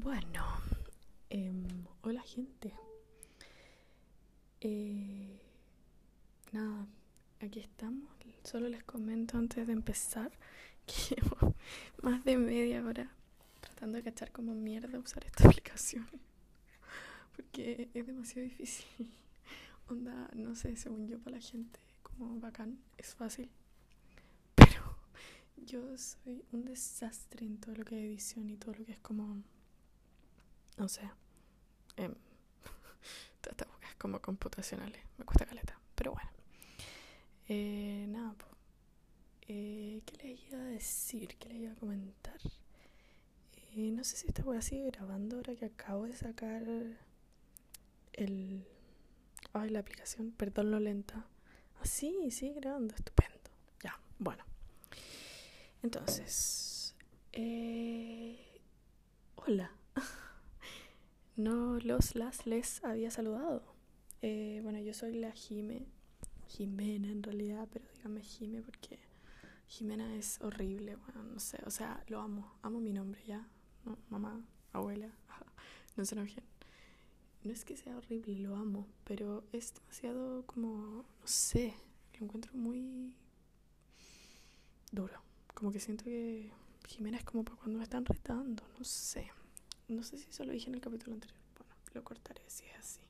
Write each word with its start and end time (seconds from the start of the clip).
Bueno, 0.00 0.44
em, 1.28 1.66
hola 2.02 2.22
gente. 2.22 2.72
Eh, 4.60 5.40
nada, 6.52 6.86
aquí 7.40 7.58
estamos. 7.58 8.08
Solo 8.44 8.68
les 8.68 8.84
comento 8.84 9.36
antes 9.36 9.66
de 9.66 9.72
empezar 9.72 10.30
que 10.86 11.16
llevo 11.16 11.52
más 12.00 12.24
de 12.24 12.38
media 12.38 12.84
hora 12.86 13.10
tratando 13.60 13.96
de 13.96 14.04
cachar 14.04 14.30
como 14.30 14.54
mierda 14.54 15.00
usar 15.00 15.24
esta 15.24 15.44
aplicación. 15.48 16.06
Porque 17.34 17.90
es 17.92 18.06
demasiado 18.06 18.44
difícil. 18.44 18.86
Onda, 19.88 20.30
no 20.32 20.54
sé, 20.54 20.76
según 20.76 21.08
yo 21.08 21.18
para 21.18 21.38
la 21.38 21.42
gente 21.42 21.80
como 22.04 22.38
bacán, 22.38 22.78
es 22.98 23.16
fácil. 23.16 23.50
Pero 24.54 24.96
yo 25.56 25.98
soy 25.98 26.44
un 26.52 26.64
desastre 26.66 27.44
en 27.44 27.58
todo 27.58 27.74
lo 27.74 27.84
que 27.84 27.96
es 27.96 28.04
edición 28.04 28.48
y 28.48 28.56
todo 28.56 28.76
lo 28.76 28.84
que 28.84 28.92
es 28.92 29.00
como 29.00 29.42
no 30.78 30.88
sé, 30.88 31.02
eh, 31.96 32.10
estas 33.42 33.68
es 33.88 33.94
como 33.96 34.20
computacionales, 34.20 35.02
me 35.16 35.24
cuesta 35.24 35.46
caleta, 35.46 35.78
pero 35.94 36.12
bueno. 36.12 36.30
Eh, 37.48 38.06
nada, 38.08 38.34
pues. 38.34 38.48
¿Qué 39.46 40.02
le 40.22 40.32
iba 40.32 40.58
a 40.58 40.64
decir? 40.64 41.36
¿Qué 41.38 41.48
le 41.48 41.54
iba 41.56 41.72
a 41.72 41.76
comentar? 41.76 42.38
Eh, 43.74 43.90
no 43.92 44.04
sé 44.04 44.16
si 44.16 44.26
esta 44.26 44.42
a 44.42 44.62
seguir 44.62 44.90
grabando 44.92 45.36
ahora 45.36 45.54
que 45.54 45.64
acabo 45.66 46.04
de 46.04 46.14
sacar 46.14 46.62
el... 48.12 48.66
Ay, 49.52 49.70
la 49.70 49.78
aplicación, 49.78 50.32
perdón 50.32 50.70
lo 50.70 50.80
lenta. 50.80 51.26
Ah, 51.80 51.86
sí, 51.86 52.30
sigue 52.30 52.54
grabando, 52.60 52.94
estupendo. 52.94 53.38
Ya, 53.82 53.98
bueno. 54.18 54.44
Entonces, 55.82 56.94
eh... 57.32 58.60
hola 59.36 59.70
no 61.38 61.78
los 61.78 62.16
las 62.16 62.46
les 62.46 62.84
había 62.84 63.10
saludado. 63.10 63.62
Eh, 64.22 64.60
bueno, 64.64 64.80
yo 64.80 64.92
soy 64.92 65.14
la 65.14 65.30
Jime, 65.30 65.86
Jimena 66.48 67.08
en 67.08 67.22
realidad, 67.22 67.68
pero 67.72 67.86
dígame 67.94 68.22
Jime 68.22 68.60
porque 68.60 68.98
Jimena 69.68 70.16
es 70.16 70.40
horrible, 70.42 70.96
bueno, 70.96 71.22
no 71.22 71.38
sé, 71.38 71.58
o 71.64 71.70
sea, 71.70 72.02
lo 72.08 72.20
amo, 72.20 72.58
amo 72.62 72.80
mi 72.80 72.92
nombre 72.92 73.22
ya, 73.24 73.46
no, 73.84 73.96
mamá, 74.10 74.44
abuela, 74.72 75.12
no 75.96 76.04
se 76.04 76.16
enojen. 76.16 76.42
No 77.44 77.52
es 77.52 77.64
que 77.64 77.76
sea 77.76 77.96
horrible, 77.96 78.36
lo 78.40 78.56
amo, 78.56 78.88
pero 79.04 79.44
es 79.52 79.72
demasiado 79.72 80.44
como, 80.44 81.04
no 81.20 81.26
sé, 81.26 81.72
lo 82.18 82.24
encuentro 82.24 82.52
muy 82.54 83.14
duro. 84.90 85.22
Como 85.54 85.70
que 85.70 85.78
siento 85.78 86.04
que 86.04 86.50
Jimena 86.88 87.18
es 87.18 87.24
como 87.24 87.44
para 87.44 87.56
cuando 87.58 87.78
me 87.78 87.84
están 87.84 88.04
retando, 88.04 88.64
no 88.76 88.84
sé. 88.84 89.30
No 89.88 90.02
sé 90.02 90.18
si 90.18 90.28
eso 90.28 90.44
lo 90.44 90.52
dije 90.52 90.68
en 90.68 90.74
el 90.74 90.80
capítulo 90.80 91.14
anterior. 91.14 91.38
Bueno, 91.56 91.74
lo 91.94 92.04
cortaré 92.04 92.42
si 92.46 92.64
es 92.66 92.76
así. 92.78 93.00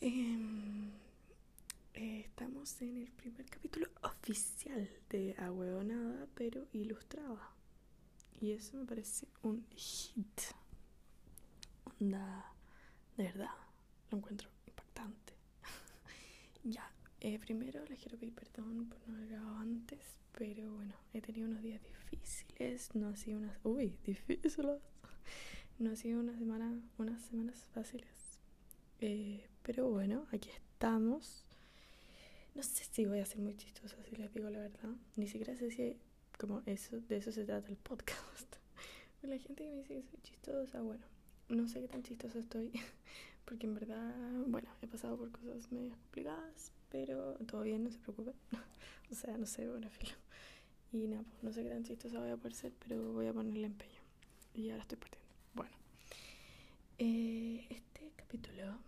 Em, 0.00 0.90
eh, 1.94 2.20
estamos 2.20 2.80
en 2.82 2.98
el 2.98 3.10
primer 3.12 3.46
capítulo 3.46 3.88
oficial 4.02 4.88
de 5.10 5.34
Ahueonada, 5.38 6.26
pero 6.34 6.66
ilustrada. 6.72 7.50
Y 8.40 8.52
eso 8.52 8.76
me 8.76 8.84
parece 8.84 9.26
un 9.42 9.66
hit. 9.74 10.40
Onda, 12.00 12.52
de 13.16 13.24
verdad, 13.24 13.54
lo 14.10 14.18
encuentro 14.18 14.48
impactante. 14.66 15.34
ya, 16.64 16.88
eh, 17.24 17.38
primero 17.38 17.82
les 17.86 17.98
quiero 17.98 18.18
pedir 18.18 18.34
perdón 18.34 18.90
por 18.90 19.08
no 19.08 19.14
haber 19.16 19.28
grabado 19.30 19.56
antes, 19.56 19.98
pero 20.36 20.74
bueno, 20.74 20.94
he 21.14 21.22
tenido 21.22 21.48
unos 21.48 21.62
días 21.62 21.80
difíciles, 21.82 22.94
no 22.94 23.08
ha 23.08 23.16
sido 23.16 23.38
unas... 23.38 23.58
Uy, 23.62 23.96
difíciles. 24.04 24.58
No 25.78 25.90
ha 25.90 25.96
sido 25.96 26.20
una 26.20 26.36
semana, 26.36 26.82
unas 26.98 27.22
semanas 27.22 27.66
fáciles. 27.72 28.38
Eh, 29.00 29.46
pero 29.62 29.88
bueno, 29.88 30.26
aquí 30.32 30.50
estamos. 30.50 31.46
No 32.54 32.62
sé 32.62 32.84
si 32.84 33.06
voy 33.06 33.20
a 33.20 33.26
ser 33.26 33.40
muy 33.40 33.56
chistosa, 33.56 33.96
si 34.04 34.16
les 34.16 34.32
digo 34.34 34.50
la 34.50 34.60
verdad. 34.60 34.90
Ni 35.16 35.26
siquiera 35.26 35.56
sé 35.56 35.70
si 35.70 35.96
como 36.38 36.62
eso, 36.66 37.00
de 37.00 37.16
eso 37.16 37.32
se 37.32 37.44
trata 37.44 37.70
el 37.70 37.78
podcast. 37.78 38.56
La 39.22 39.38
gente 39.38 39.64
que 39.64 39.70
me 39.70 39.76
dice 39.78 39.94
que 39.94 40.02
soy 40.02 40.20
chistosa, 40.22 40.82
bueno, 40.82 41.06
no 41.48 41.68
sé 41.68 41.80
qué 41.80 41.88
tan 41.88 42.02
chistosa 42.02 42.38
estoy. 42.38 42.70
Porque 43.46 43.66
en 43.66 43.74
verdad, 43.74 44.14
bueno, 44.46 44.68
he 44.82 44.86
pasado 44.86 45.16
por 45.16 45.30
cosas 45.30 45.72
medio 45.72 45.92
complicadas, 45.96 46.70
pero 46.94 47.34
todo 47.48 47.62
bien, 47.62 47.82
no 47.82 47.90
se 47.90 47.98
preocupen. 47.98 48.36
o 49.10 49.14
sea, 49.16 49.36
no 49.36 49.46
sé, 49.46 49.68
bueno, 49.68 49.90
filo. 49.90 50.14
Y 50.92 51.08
nada, 51.08 51.24
pues 51.24 51.42
no 51.42 51.52
sé 51.52 51.64
qué 51.64 51.70
tan 51.70 51.82
chistosa 51.82 52.20
voy 52.20 52.30
a 52.30 52.36
poder 52.36 52.54
ser, 52.54 52.72
pero 52.78 53.12
voy 53.12 53.26
a 53.26 53.32
ponerle 53.32 53.66
empeño. 53.66 54.00
Y 54.54 54.70
ahora 54.70 54.82
estoy 54.82 54.98
partiendo. 54.98 55.28
Bueno, 55.54 55.76
eh, 56.98 57.66
este 57.68 58.12
capítulo 58.14 58.78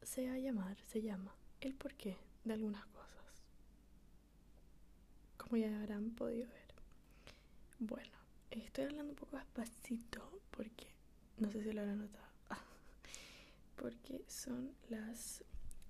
se 0.00 0.26
va 0.28 0.36
a 0.36 0.38
llamar, 0.38 0.78
se 0.88 1.02
llama 1.02 1.34
El 1.60 1.74
porqué 1.74 2.16
de 2.44 2.54
algunas 2.54 2.86
cosas. 2.86 3.42
Como 5.36 5.58
ya 5.58 5.78
habrán 5.78 6.08
podido 6.12 6.48
ver. 6.48 6.74
Bueno, 7.80 8.16
estoy 8.50 8.84
hablando 8.84 9.10
un 9.10 9.16
poco 9.16 9.36
despacito 9.36 10.40
porque 10.52 10.86
no 11.36 11.50
sé 11.52 11.62
si 11.62 11.70
lo 11.72 11.82
habrán 11.82 11.98
notado. 11.98 12.24
porque 13.76 14.24
son 14.26 14.70
las 14.88 15.44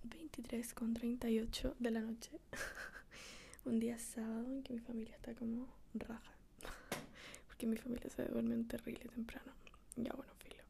23.38 0.09 1.75
de 1.78 1.91
la 1.91 2.00
noche. 2.00 2.31
un 3.65 3.78
día 3.81 3.99
sábado 3.99 4.53
en 4.53 4.62
que 4.62 4.72
mi 4.72 4.81
familia 4.81 5.15
está 5.17 5.34
como 5.34 5.69
raja. 5.94 6.33
porque 7.47 7.67
mi 7.67 7.77
familia 7.77 8.11
se 8.11 8.25
duerme 8.25 8.62
terrible 8.65 9.05
temprano. 9.09 9.53
Ya 9.97 10.12
bueno, 10.12 10.33
filo. 10.39 10.62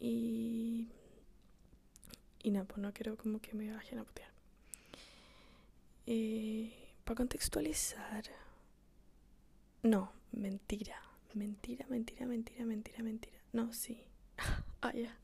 Y... 0.00 0.88
Y 2.42 2.50
nada, 2.50 2.66
pues 2.66 2.78
no 2.78 2.92
quiero 2.92 3.16
como 3.16 3.40
que 3.40 3.54
me 3.54 3.72
vayan 3.72 3.98
a 4.00 4.04
putear. 4.04 4.30
Eh, 6.06 6.72
para 7.04 7.16
contextualizar... 7.16 8.24
No, 9.82 10.12
mentira. 10.32 11.00
Mentira, 11.34 11.86
mentira, 11.88 12.26
mentira, 12.26 12.64
mentira, 12.64 13.02
mentira. 13.02 13.38
No, 13.52 13.72
sí. 13.72 14.02
ah, 14.82 14.92
ya. 14.94 15.16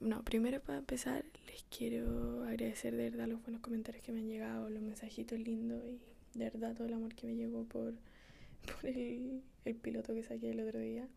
No, 0.00 0.22
primero 0.22 0.60
para 0.60 0.78
empezar 0.78 1.24
les 1.46 1.64
quiero 1.64 2.44
agradecer 2.44 2.94
de 2.94 3.10
verdad 3.10 3.28
los 3.28 3.42
buenos 3.42 3.62
comentarios 3.62 4.04
que 4.04 4.12
me 4.12 4.20
han 4.20 4.28
llegado, 4.28 4.68
los 4.68 4.82
mensajitos 4.82 5.38
lindos 5.38 5.82
y 5.86 6.00
de 6.38 6.50
verdad 6.50 6.74
todo 6.74 6.86
el 6.86 6.92
amor 6.92 7.14
que 7.14 7.26
me 7.26 7.34
llegó 7.34 7.64
por, 7.64 7.94
por 8.66 8.86
el, 8.86 9.42
el 9.64 9.74
piloto 9.74 10.12
que 10.12 10.22
saqué 10.22 10.50
el 10.50 10.60
otro 10.60 10.80
día. 10.80 11.08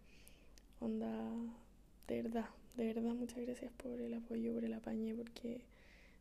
Onda, 0.79 1.09
de 2.07 2.22
verdad, 2.22 2.50
de 2.78 2.85
verdad 2.94 3.13
muchas 3.13 3.40
gracias 3.41 3.72
por 3.73 4.00
el 4.00 4.13
apoyo, 4.13 4.53
por 4.53 4.63
el 4.63 4.73
apañe, 4.73 5.13
porque 5.13 5.61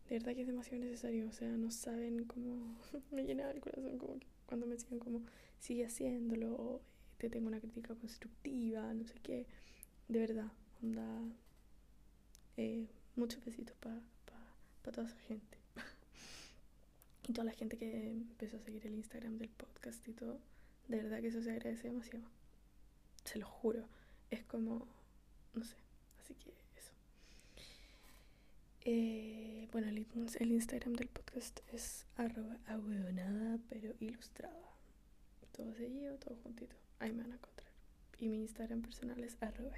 de 0.08 0.18
verdad 0.18 0.34
que 0.34 0.40
es 0.40 0.46
demasiado 0.48 0.82
necesario. 0.82 1.28
O 1.28 1.32
sea, 1.32 1.48
no 1.48 1.70
saben 1.70 2.24
cómo 2.24 2.76
me 3.12 3.24
llenaba 3.24 3.52
el 3.52 3.60
corazón 3.60 3.98
como 3.98 4.18
cuando 4.46 4.66
me 4.66 4.74
decían 4.74 4.98
como 4.98 5.22
sigue 5.60 5.84
haciéndolo 5.84 6.52
o 6.54 6.80
te 7.18 7.28
tengo 7.28 7.48
una 7.48 7.60
crítica 7.60 7.94
constructiva, 7.94 8.92
no 8.94 9.06
sé 9.06 9.14
qué. 9.22 9.46
De 10.08 10.18
verdad, 10.20 10.50
onda, 10.82 11.22
eh, 12.58 12.88
muchos 13.14 13.44
besitos 13.44 13.76
para 13.76 14.00
pa, 14.26 14.90
toda 14.90 15.06
esa 15.06 15.18
gente. 15.20 15.58
y 17.28 17.32
toda 17.32 17.44
la 17.44 17.52
gente 17.52 17.78
que 17.78 18.10
empezó 18.10 18.56
a 18.56 18.60
seguir 18.60 18.84
el 18.84 18.94
Instagram 18.94 19.38
del 19.38 19.48
podcast 19.48 20.06
y 20.08 20.12
todo. 20.12 20.40
De 20.88 20.96
verdad 21.00 21.20
que 21.20 21.28
eso 21.28 21.40
se 21.40 21.52
agradece 21.52 21.86
demasiado. 21.86 22.26
Se 23.24 23.38
lo 23.38 23.46
juro. 23.46 23.88
Es 24.30 24.42
como, 24.42 24.88
no 25.54 25.62
sé. 25.62 25.76
Así 26.20 26.34
que 26.34 26.50
eso. 26.76 26.92
Eh, 28.80 29.68
bueno, 29.70 29.88
el, 29.88 30.04
el, 30.40 30.52
Instagram 30.52 30.94
del 30.94 31.08
podcast 31.08 31.60
es 31.72 32.06
arroba 32.16 32.58
pero 33.68 33.94
ilustrada. 34.00 34.74
Todo 35.52 35.72
seguido, 35.74 36.16
todo 36.18 36.36
juntito. 36.42 36.74
Ahí 36.98 37.12
me 37.12 37.22
van 37.22 37.32
a 37.32 37.34
encontrar. 37.36 37.70
Y 38.18 38.28
mi 38.28 38.40
Instagram 38.40 38.82
personal 38.82 39.22
es 39.22 39.36
arroba 39.40 39.76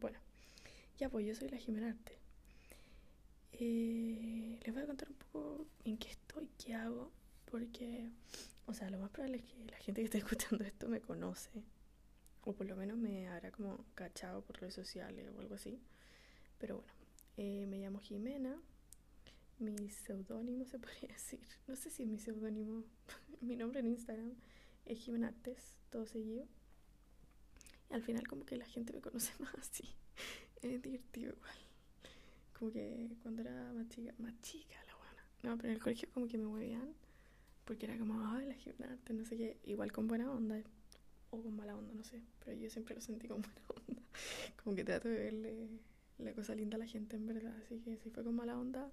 Bueno. 0.00 0.31
Ya, 0.98 1.08
pues 1.08 1.26
yo 1.26 1.34
soy 1.34 1.48
la 1.48 1.56
Jimenarte. 1.56 2.18
Eh, 3.52 4.58
les 4.64 4.74
voy 4.74 4.82
a 4.82 4.86
contar 4.86 5.08
un 5.08 5.16
poco 5.16 5.66
en 5.84 5.96
qué 5.98 6.10
estoy, 6.10 6.48
qué 6.58 6.74
hago, 6.74 7.10
porque, 7.50 8.08
o 8.66 8.74
sea, 8.74 8.90
lo 8.90 8.98
más 8.98 9.10
probable 9.10 9.38
es 9.38 9.44
que 9.44 9.64
la 9.70 9.76
gente 9.78 10.00
que 10.00 10.04
esté 10.06 10.18
escuchando 10.24 10.64
esto 10.64 10.88
me 10.88 11.00
conoce, 11.00 11.50
o 12.44 12.52
por 12.52 12.66
lo 12.66 12.76
menos 12.76 12.98
me 12.98 13.28
habrá 13.28 13.50
como 13.50 13.84
cachado 13.94 14.42
por 14.42 14.60
redes 14.60 14.74
sociales 14.74 15.28
o 15.34 15.40
algo 15.40 15.54
así. 15.54 15.80
Pero 16.58 16.76
bueno, 16.76 16.92
eh, 17.36 17.66
me 17.66 17.78
llamo 17.78 17.98
Jimena, 17.98 18.56
mi 19.58 19.90
seudónimo 19.90 20.64
se 20.64 20.78
podría 20.78 21.08
decir, 21.08 21.40
no 21.66 21.76
sé 21.76 21.90
si 21.90 22.02
es 22.04 22.08
mi 22.08 22.18
seudónimo, 22.18 22.84
mi 23.40 23.56
nombre 23.56 23.80
en 23.80 23.88
Instagram 23.88 24.34
es 24.86 24.98
Jimenartes, 24.98 25.74
todo 25.90 26.06
seguido. 26.06 26.46
Y 27.90 27.94
al 27.94 28.02
final 28.02 28.26
como 28.26 28.46
que 28.46 28.56
la 28.56 28.66
gente 28.66 28.92
me 28.92 29.00
conoce 29.00 29.32
más 29.38 29.54
así 29.56 29.94
es 30.74 30.82
divertido 30.82 31.32
igual. 31.32 31.56
Como 32.58 32.70
que 32.70 33.10
cuando 33.22 33.42
era 33.42 33.72
más 33.72 33.88
chica, 33.88 34.14
más 34.18 34.40
chica 34.42 34.76
la 34.86 34.96
buena. 34.96 35.26
No, 35.42 35.56
pero 35.56 35.68
en 35.68 35.74
el 35.74 35.82
colegio 35.82 36.08
como 36.12 36.26
que 36.26 36.38
me 36.38 36.46
huevían 36.46 36.94
porque 37.64 37.86
era 37.86 37.96
como, 37.96 38.20
ay, 38.26 38.46
la 38.46 38.54
gimnasta, 38.54 39.12
no 39.12 39.24
sé 39.24 39.36
qué, 39.36 39.56
igual 39.64 39.92
con 39.92 40.08
buena 40.08 40.30
onda. 40.30 40.60
o 41.30 41.42
con 41.42 41.56
mala 41.56 41.76
onda, 41.76 41.92
no 41.94 42.04
sé. 42.04 42.20
Pero 42.44 42.58
yo 42.58 42.68
siempre 42.70 42.94
lo 42.94 43.00
sentí 43.00 43.28
con 43.28 43.40
buena 43.42 43.62
onda. 43.68 44.02
Como 44.62 44.76
que 44.76 44.84
trato 44.84 45.08
de 45.08 45.16
verle 45.16 45.68
la 46.18 46.32
cosa 46.32 46.54
linda 46.54 46.76
a 46.76 46.78
la 46.78 46.86
gente, 46.86 47.16
en 47.16 47.26
verdad. 47.26 47.54
Así 47.64 47.80
que 47.80 47.96
si 47.96 48.10
fue 48.10 48.24
con 48.24 48.34
mala 48.34 48.58
onda, 48.58 48.90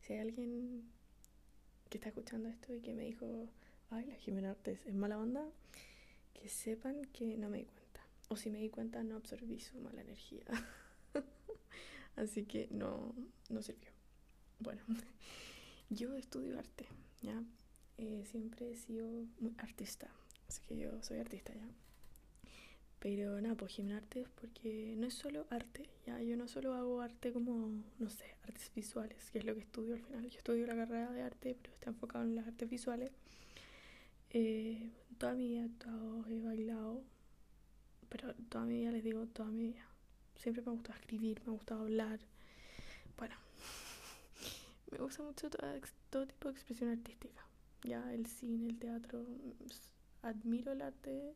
si 0.00 0.14
hay 0.14 0.20
alguien 0.20 0.84
que 1.88 1.98
está 1.98 2.08
escuchando 2.08 2.48
esto 2.48 2.74
y 2.74 2.80
que 2.80 2.94
me 2.94 3.04
dijo, 3.04 3.48
ay, 3.90 4.06
la 4.06 4.14
Jimena 4.14 4.56
es 4.64 4.94
mala 4.94 5.18
onda, 5.18 5.44
que 6.32 6.48
sepan 6.48 7.04
que 7.06 7.36
no 7.36 7.48
me 7.48 7.58
di 7.58 7.64
cuenta. 7.64 7.81
O 8.32 8.36
si 8.36 8.48
me 8.48 8.60
di 8.60 8.70
cuenta, 8.70 9.02
no 9.02 9.16
absorbí 9.16 9.60
su 9.60 9.78
mala 9.78 10.00
energía. 10.00 10.46
Así 12.16 12.44
que 12.44 12.66
no, 12.70 13.14
no 13.50 13.60
sirvió. 13.60 13.90
Bueno, 14.58 14.80
yo 15.90 16.16
estudio 16.16 16.58
arte, 16.58 16.86
¿ya? 17.20 17.44
Eh, 17.98 18.24
siempre 18.24 18.70
he 18.70 18.74
sido 18.74 19.26
muy 19.38 19.54
artista. 19.58 20.08
Así 20.48 20.62
que 20.66 20.78
yo 20.78 21.02
soy 21.02 21.18
artista, 21.18 21.52
¿ya? 21.52 21.68
Pero 23.00 23.38
nada, 23.42 23.54
pues 23.54 23.78
Artes 23.80 24.26
porque 24.40 24.94
no 24.96 25.08
es 25.08 25.14
solo 25.14 25.46
arte, 25.50 25.90
ya 26.06 26.18
yo 26.22 26.34
no 26.38 26.48
solo 26.48 26.72
hago 26.72 27.02
arte 27.02 27.34
como, 27.34 27.84
no 27.98 28.08
sé, 28.08 28.34
artes 28.44 28.70
visuales, 28.74 29.30
que 29.30 29.40
es 29.40 29.44
lo 29.44 29.54
que 29.54 29.60
estudio 29.60 29.92
al 29.92 30.00
final. 30.00 30.22
Yo 30.30 30.38
estudio 30.38 30.66
la 30.66 30.76
carrera 30.76 31.12
de 31.12 31.20
arte, 31.20 31.54
pero 31.60 31.74
está 31.74 31.90
enfocado 31.90 32.24
en 32.24 32.34
las 32.36 32.46
artes 32.46 32.70
visuales. 32.70 33.10
Eh, 34.30 34.90
toda 35.18 35.34
mi 35.34 35.48
vida 35.48 35.60
he 35.60 35.64
actuado, 35.64 36.26
he 36.28 36.40
bailado, 36.40 37.04
pero 38.12 38.34
toda 38.50 38.66
mi 38.66 38.74
vida 38.74 38.92
les 38.92 39.02
digo, 39.02 39.26
toda 39.28 39.48
mi 39.48 39.68
vida. 39.68 39.86
Siempre 40.36 40.62
me 40.62 40.70
ha 40.70 40.74
gustado 40.74 40.98
escribir, 40.98 41.40
me 41.46 41.52
ha 41.52 41.56
gustado 41.56 41.80
hablar. 41.80 42.20
Bueno, 43.16 43.34
me 44.90 44.98
gusta 44.98 45.22
mucho 45.22 45.48
todo, 45.48 46.26
tipo 46.26 46.48
de 46.48 46.54
expresión 46.54 46.90
artística. 46.90 47.40
Ya 47.84 48.12
el 48.12 48.26
cine, 48.26 48.68
el 48.68 48.78
teatro, 48.78 49.24
admiro 50.20 50.72
el 50.72 50.82
arte 50.82 51.34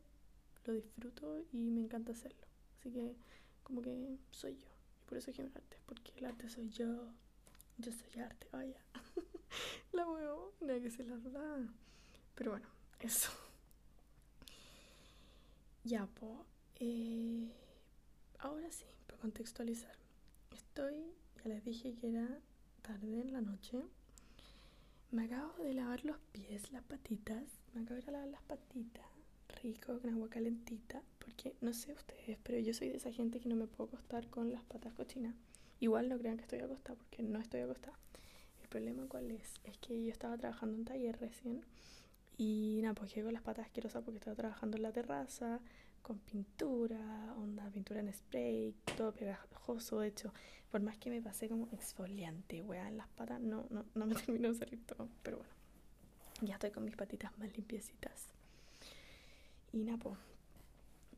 lo 0.65 0.73
disfruto 0.73 1.39
y 1.51 1.71
me 1.71 1.81
encanta 1.81 2.11
hacerlo. 2.11 2.45
Así 2.79 2.91
que 2.91 3.15
como 3.63 3.81
que 3.81 4.19
soy 4.29 4.55
yo. 4.55 4.67
Y 5.01 5.09
por 5.09 5.17
eso 5.17 5.31
quiero 5.31 5.49
arte, 5.55 5.77
porque 5.87 6.13
el 6.17 6.25
arte 6.25 6.47
soy 6.47 6.69
yo. 6.69 7.11
Yo 7.79 7.91
soy 7.91 8.21
arte, 8.21 8.47
vaya. 8.51 8.79
la 9.93 10.07
huevo, 10.07 10.53
no 10.61 10.67
que 10.79 10.91
se 10.91 11.03
la 11.03 11.17
da. 11.17 11.57
Pero 12.35 12.51
bueno, 12.51 12.67
eso. 12.99 13.31
Ya, 15.83 16.05
pues. 16.05 16.56
Eh, 16.79 17.51
ahora 18.39 18.71
sí, 18.71 18.85
para 19.07 19.19
contextualizar. 19.19 19.95
Estoy, 20.51 20.95
ya 21.43 21.49
les 21.49 21.63
dije 21.63 21.93
que 21.95 22.09
era 22.09 22.27
tarde 22.81 23.21
en 23.21 23.33
la 23.33 23.41
noche. 23.41 23.81
Me 25.11 25.25
acabo 25.25 25.63
de 25.63 25.73
lavar 25.73 26.05
los 26.05 26.17
pies, 26.31 26.71
las 26.71 26.83
patitas. 26.83 27.43
Me 27.73 27.81
acabo 27.81 27.99
de 27.99 28.11
lavar 28.11 28.27
las 28.27 28.41
patitas 28.43 29.05
rico 29.63 29.99
con 29.99 30.13
agua 30.13 30.29
calentita, 30.29 31.01
porque 31.19 31.55
no 31.61 31.73
sé 31.73 31.93
ustedes, 31.93 32.37
pero 32.43 32.59
yo 32.59 32.73
soy 32.73 32.89
de 32.89 32.97
esa 32.97 33.11
gente 33.11 33.39
que 33.39 33.49
no 33.49 33.55
me 33.55 33.65
puedo 33.65 33.89
acostar 33.89 34.27
con 34.27 34.51
las 34.51 34.63
patas 34.63 34.93
cochinas. 34.93 35.33
Igual 35.79 36.09
no 36.09 36.17
crean 36.19 36.37
que 36.37 36.43
estoy 36.43 36.59
acostada, 36.59 36.95
porque 36.97 37.23
no 37.23 37.39
estoy 37.39 37.61
acostada. 37.61 37.97
El 38.61 38.67
problema 38.67 39.05
cuál 39.07 39.31
es, 39.31 39.53
es 39.63 39.77
que 39.79 40.03
yo 40.03 40.11
estaba 40.11 40.37
trabajando 40.37 40.75
en 40.75 40.85
taller 40.85 41.19
recién 41.19 41.61
y 42.37 42.79
nada, 42.83 42.93
pues 42.93 43.15
llego 43.15 43.27
con 43.27 43.33
las 43.33 43.41
patas 43.41 43.65
asquerosas 43.65 44.03
porque 44.03 44.19
estaba 44.19 44.35
trabajando 44.35 44.77
en 44.77 44.83
la 44.83 44.91
terraza 44.91 45.59
con 46.01 46.19
pintura, 46.19 47.33
onda, 47.37 47.69
pintura 47.69 47.99
en 47.99 48.13
spray, 48.13 48.73
todo 48.95 49.13
pegajoso. 49.13 49.99
De 49.99 50.07
hecho, 50.07 50.33
por 50.71 50.81
más 50.81 50.97
que 50.97 51.09
me 51.09 51.21
pasé 51.21 51.49
como 51.49 51.67
exfoliante, 51.71 52.61
weá, 52.61 52.87
en 52.87 52.97
las 52.97 53.07
patas, 53.09 53.41
no, 53.41 53.65
no, 53.69 53.85
no 53.93 54.05
me 54.05 54.15
terminó 54.21 54.49
de 54.49 54.55
salir 54.55 54.85
todo. 54.85 55.09
Pero 55.23 55.37
bueno, 55.37 55.51
ya 56.41 56.53
estoy 56.55 56.71
con 56.71 56.85
mis 56.85 56.95
patitas 56.95 57.37
más 57.37 57.51
limpiecitas. 57.55 58.27
Y 59.73 59.83
Napo, 59.83 60.17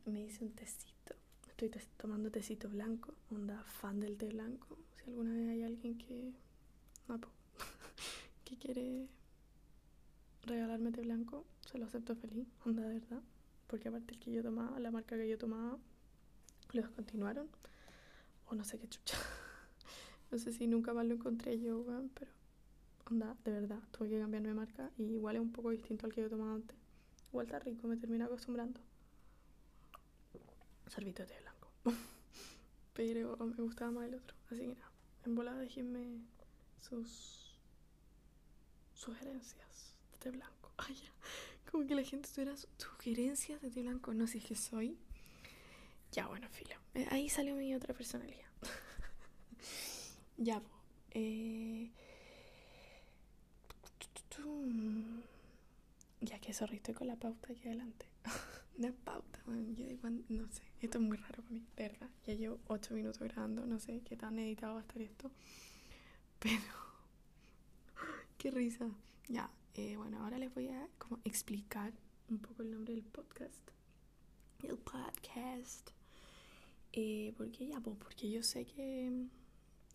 me 0.06 0.22
hice 0.22 0.44
un 0.44 0.52
tecito. 0.52 1.14
Estoy 1.48 1.70
tomando 1.96 2.30
tecito 2.30 2.68
blanco, 2.68 3.14
onda 3.30 3.62
fan 3.64 4.00
del 4.00 4.16
té 4.16 4.28
blanco. 4.28 4.78
Si 4.96 5.10
alguna 5.10 5.32
vez 5.32 5.48
hay 5.48 5.62
alguien 5.62 5.98
que, 5.98 6.32
Napo, 7.08 7.28
que 8.44 8.56
quiere 8.56 9.08
regalarme 10.42 10.90
té 10.90 11.02
blanco, 11.02 11.44
se 11.70 11.78
lo 11.78 11.86
acepto 11.86 12.16
feliz, 12.16 12.48
onda 12.64 12.82
de 12.82 12.98
verdad. 12.98 13.22
Porque 13.70 13.88
aparte 13.88 14.14
el 14.14 14.18
que 14.18 14.32
yo 14.32 14.42
tomaba, 14.42 14.80
la 14.80 14.90
marca 14.90 15.16
que 15.16 15.28
yo 15.28 15.38
tomaba, 15.38 15.78
lo 16.72 16.82
descontinuaron. 16.82 17.48
O 18.46 18.56
no 18.56 18.64
sé 18.64 18.80
qué 18.80 18.88
chucha. 18.88 19.16
no 20.32 20.38
sé 20.38 20.52
si 20.52 20.66
nunca 20.66 20.92
más 20.92 21.06
lo 21.06 21.14
encontré 21.14 21.60
yo, 21.60 21.86
pero 22.14 22.32
onda, 23.08 23.36
de 23.44 23.52
verdad, 23.52 23.80
tuve 23.92 24.08
que 24.08 24.18
cambiarme 24.18 24.48
de 24.48 24.54
marca 24.54 24.90
y 24.98 25.04
igual 25.04 25.36
es 25.36 25.42
un 25.42 25.52
poco 25.52 25.70
distinto 25.70 26.06
al 26.06 26.12
que 26.12 26.20
yo 26.20 26.28
tomaba 26.28 26.54
antes. 26.54 26.76
Igual 27.28 27.46
está 27.46 27.60
rico, 27.60 27.86
me 27.86 27.96
termina 27.96 28.24
acostumbrando. 28.24 28.80
Sorbito 30.88 31.22
de 31.22 31.28
té 31.28 31.40
blanco. 31.40 31.70
Pero 32.94 33.36
me 33.36 33.62
gustaba 33.62 33.92
más 33.92 34.08
el 34.08 34.14
otro. 34.16 34.36
Así 34.50 34.62
que 34.66 34.74
nada, 34.74 34.90
en 35.24 35.34
volada 35.36 35.60
déjenme 35.60 36.24
sus 36.80 37.56
sugerencias 38.94 39.94
de 40.10 40.18
té 40.18 40.30
blanco. 40.30 40.72
Ay, 40.76 40.94
ya. 41.04 41.10
Como 41.70 41.86
que 41.86 41.94
la 41.94 42.02
gente 42.02 42.28
tuviera 42.34 42.54
sugerencias 42.76 43.60
de 43.62 43.70
té 43.70 43.82
blanco. 43.82 44.12
No 44.14 44.26
sé 44.26 44.34
si 44.34 44.38
es 44.38 44.44
que 44.44 44.56
soy. 44.56 44.98
Ya, 46.12 46.26
bueno, 46.26 46.48
filo. 46.50 46.74
Eh, 46.94 47.06
ahí 47.10 47.28
salió 47.28 47.54
mi 47.54 47.74
otra 47.74 47.94
personalidad. 47.94 48.50
ya, 50.36 50.60
eh 51.12 51.90
ya 56.20 56.38
que 56.38 56.52
sorry, 56.52 56.76
estoy 56.76 56.94
con 56.94 57.06
la 57.06 57.16
pauta 57.16 57.52
aquí 57.52 57.66
adelante. 57.66 58.06
Una 58.78 58.92
pauta, 58.92 59.40
yo 59.46 60.42
no 60.42 60.52
sé, 60.52 60.62
esto 60.80 60.98
es 60.98 61.04
muy 61.04 61.16
raro 61.16 61.42
para 61.42 61.50
mí, 61.50 61.66
de 61.76 61.88
verdad. 61.88 62.08
Ya 62.26 62.34
llevo 62.34 62.58
8 62.68 62.94
minutos 62.94 63.18
grabando, 63.20 63.66
no 63.66 63.78
sé 63.78 64.00
qué 64.02 64.16
tan 64.16 64.38
editado 64.38 64.74
va 64.74 64.80
a 64.80 64.82
estar 64.82 65.02
esto. 65.02 65.30
Pero, 66.38 66.62
qué 68.38 68.50
risa. 68.50 68.88
Ya, 69.28 69.50
eh, 69.74 69.96
bueno, 69.96 70.22
ahora 70.22 70.38
les 70.38 70.52
voy 70.54 70.68
a 70.68 70.88
como 70.98 71.20
explicar 71.24 71.92
un 72.28 72.38
poco 72.38 72.62
el 72.62 72.70
nombre 72.70 72.94
del 72.94 73.04
podcast. 73.04 73.70
El 74.62 74.76
podcast. 74.78 75.90
Eh, 76.92 77.32
porque 77.36 77.66
ya, 77.66 77.80
pues, 77.80 77.96
porque 77.98 78.30
yo 78.30 78.42
sé 78.42 78.64
que, 78.64 79.26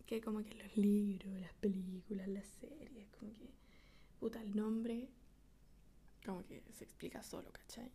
que 0.06 0.20
como 0.20 0.42
que 0.42 0.54
los 0.54 0.76
libros, 0.76 1.40
las 1.40 1.52
películas, 1.54 2.28
las 2.28 2.46
series, 2.60 3.08
como 3.18 3.32
que, 3.32 3.50
puta, 4.18 4.40
el 4.40 4.56
nombre 4.56 5.08
como 6.24 6.44
que 6.44 6.62
se 6.72 6.84
explica 6.84 7.22
solo, 7.22 7.50
¿cachai? 7.52 7.90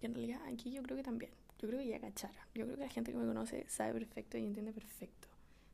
Y 0.00 0.06
en 0.06 0.14
realidad 0.14 0.40
aquí 0.46 0.72
yo 0.72 0.82
creo 0.82 0.96
que 0.96 1.02
también. 1.02 1.32
Yo 1.58 1.68
creo 1.68 1.80
que 1.80 1.88
ya 1.88 2.00
cachara. 2.00 2.48
Yo 2.54 2.64
creo 2.64 2.76
que 2.76 2.84
la 2.84 2.88
gente 2.88 3.12
que 3.12 3.18
me 3.18 3.26
conoce 3.26 3.68
sabe 3.68 3.92
perfecto 3.92 4.38
y 4.38 4.44
entiende 4.44 4.72
perfecto. 4.72 5.28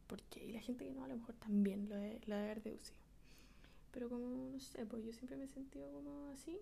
por 0.06 0.22
qué. 0.24 0.44
y 0.44 0.52
la 0.52 0.60
gente 0.60 0.84
que 0.84 0.92
no, 0.92 1.04
a 1.04 1.08
lo 1.08 1.16
mejor 1.16 1.34
también 1.36 1.88
lo 1.88 1.96
de, 1.96 2.20
lo 2.26 2.34
de 2.34 2.42
haber 2.42 2.62
deducido. 2.62 3.03
Pero 3.94 4.08
como, 4.08 4.50
no 4.50 4.58
sé, 4.58 4.84
pues 4.86 5.04
yo 5.04 5.12
siempre 5.12 5.36
me 5.36 5.44
he 5.44 5.48
sentido 5.48 5.88
como 5.92 6.26
así. 6.30 6.58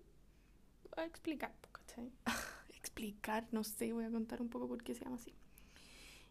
a 0.99 1.07
explicar, 1.07 1.55
¿cachai? 1.73 2.13
explicar, 2.77 3.49
no 3.53 3.65
sé, 3.65 3.91
voy 3.95 4.05
a 4.05 4.11
contar 4.11 4.43
un 4.43 4.51
poco 4.51 4.69
por 4.69 4.83
qué 4.83 4.95
se 4.95 5.05
llama 5.05 5.17
así. 5.17 5.33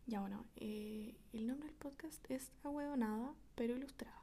Ya 0.06 0.22
bueno, 0.22 0.46
eh, 0.58 1.16
el 1.34 1.48
nombre 1.48 1.68
del 1.70 1.76
podcast 1.76 2.24
es 2.30 2.52
Ahueonada, 2.64 3.34
pero 3.56 3.76
ilustrada. 3.76 4.22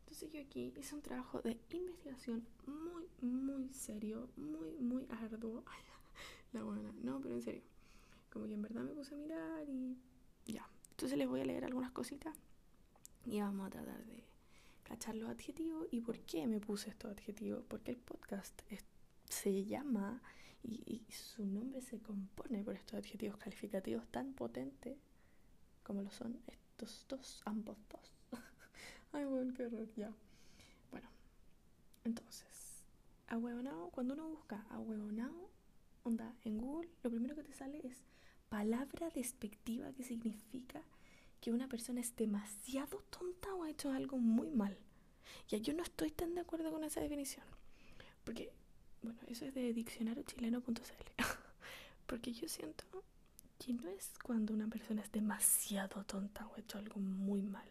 Entonces 0.00 0.32
yo 0.32 0.40
aquí 0.40 0.72
hice 0.78 0.94
un 0.94 1.02
trabajo 1.02 1.42
de 1.42 1.58
investigación 1.70 2.46
muy, 2.66 3.06
muy 3.20 3.68
serio, 3.74 4.30
muy, 4.36 4.72
muy 4.78 5.06
arduo. 5.10 5.62
La 6.52 6.62
buena, 6.62 6.90
no, 7.02 7.20
pero 7.20 7.34
en 7.34 7.42
serio. 7.42 7.62
Como 8.32 8.46
que 8.46 8.54
en 8.54 8.62
verdad 8.62 8.82
me 8.82 8.94
puse 8.94 9.14
a 9.14 9.18
mirar 9.18 9.68
y 9.68 9.98
ya. 10.46 10.66
Entonces 10.92 11.18
les 11.18 11.28
voy 11.28 11.42
a 11.42 11.44
leer 11.44 11.66
algunas 11.66 11.90
cositas 11.90 12.34
y 13.26 13.40
vamos 13.40 13.66
a 13.66 13.70
tratar 13.70 14.06
de 14.06 14.29
cachar 14.90 15.14
los 15.14 15.30
adjetivos 15.30 15.86
y 15.92 16.00
por 16.00 16.18
qué 16.20 16.48
me 16.48 16.58
puse 16.58 16.90
estos 16.90 17.12
adjetivos. 17.12 17.62
Porque 17.68 17.92
el 17.92 17.96
podcast 17.96 18.60
se 19.28 19.64
llama 19.64 20.20
y, 20.64 20.82
y, 20.84 21.12
su 21.12 21.46
nombre 21.46 21.80
se 21.80 22.00
compone 22.00 22.64
por 22.64 22.74
estos 22.74 22.94
adjetivos 22.98 23.38
calificativos 23.38 24.04
tan 24.08 24.34
potentes 24.34 24.98
como 25.84 26.02
lo 26.02 26.10
son 26.10 26.40
estos 26.48 27.06
dos, 27.08 27.40
ambos 27.44 27.76
dos. 27.88 28.12
Ay, 29.12 29.24
bueno, 29.26 29.54
qué 29.54 29.66
horror, 29.66 29.88
ya. 29.96 30.12
Bueno, 30.90 31.08
entonces, 32.04 32.84
ahueonado, 33.28 33.90
cuando 33.90 34.14
uno 34.14 34.28
busca 34.28 34.66
ahueonado, 34.70 35.50
onda, 36.02 36.34
en 36.42 36.58
Google, 36.58 36.90
lo 37.04 37.10
primero 37.10 37.36
que 37.36 37.44
te 37.44 37.52
sale 37.52 37.80
es 37.86 38.04
palabra 38.48 39.08
despectiva 39.10 39.92
que 39.92 40.02
significa 40.02 40.82
que 41.40 41.52
una 41.52 41.68
persona 41.68 42.00
es 42.00 42.14
demasiado 42.16 43.02
tonta 43.10 43.54
o 43.54 43.64
ha 43.64 43.70
hecho 43.70 43.90
algo 43.90 44.18
muy 44.18 44.50
mal. 44.50 44.76
Ya 45.48 45.58
yo 45.58 45.72
no 45.72 45.82
estoy 45.82 46.10
tan 46.10 46.34
de 46.34 46.42
acuerdo 46.42 46.70
con 46.70 46.84
esa 46.84 47.00
definición. 47.00 47.44
Porque, 48.24 48.52
bueno, 49.02 49.18
eso 49.26 49.46
es 49.46 49.54
de 49.54 49.72
diccionariochileno.cl. 49.72 50.72
porque 52.06 52.32
yo 52.32 52.48
siento 52.48 52.84
que 53.58 53.72
no 53.72 53.88
es 53.88 54.10
cuando 54.22 54.52
una 54.52 54.68
persona 54.68 55.02
es 55.02 55.12
demasiado 55.12 56.04
tonta 56.04 56.46
o 56.46 56.54
ha 56.54 56.60
hecho 56.60 56.78
algo 56.78 57.00
muy 57.00 57.42
mal. 57.42 57.68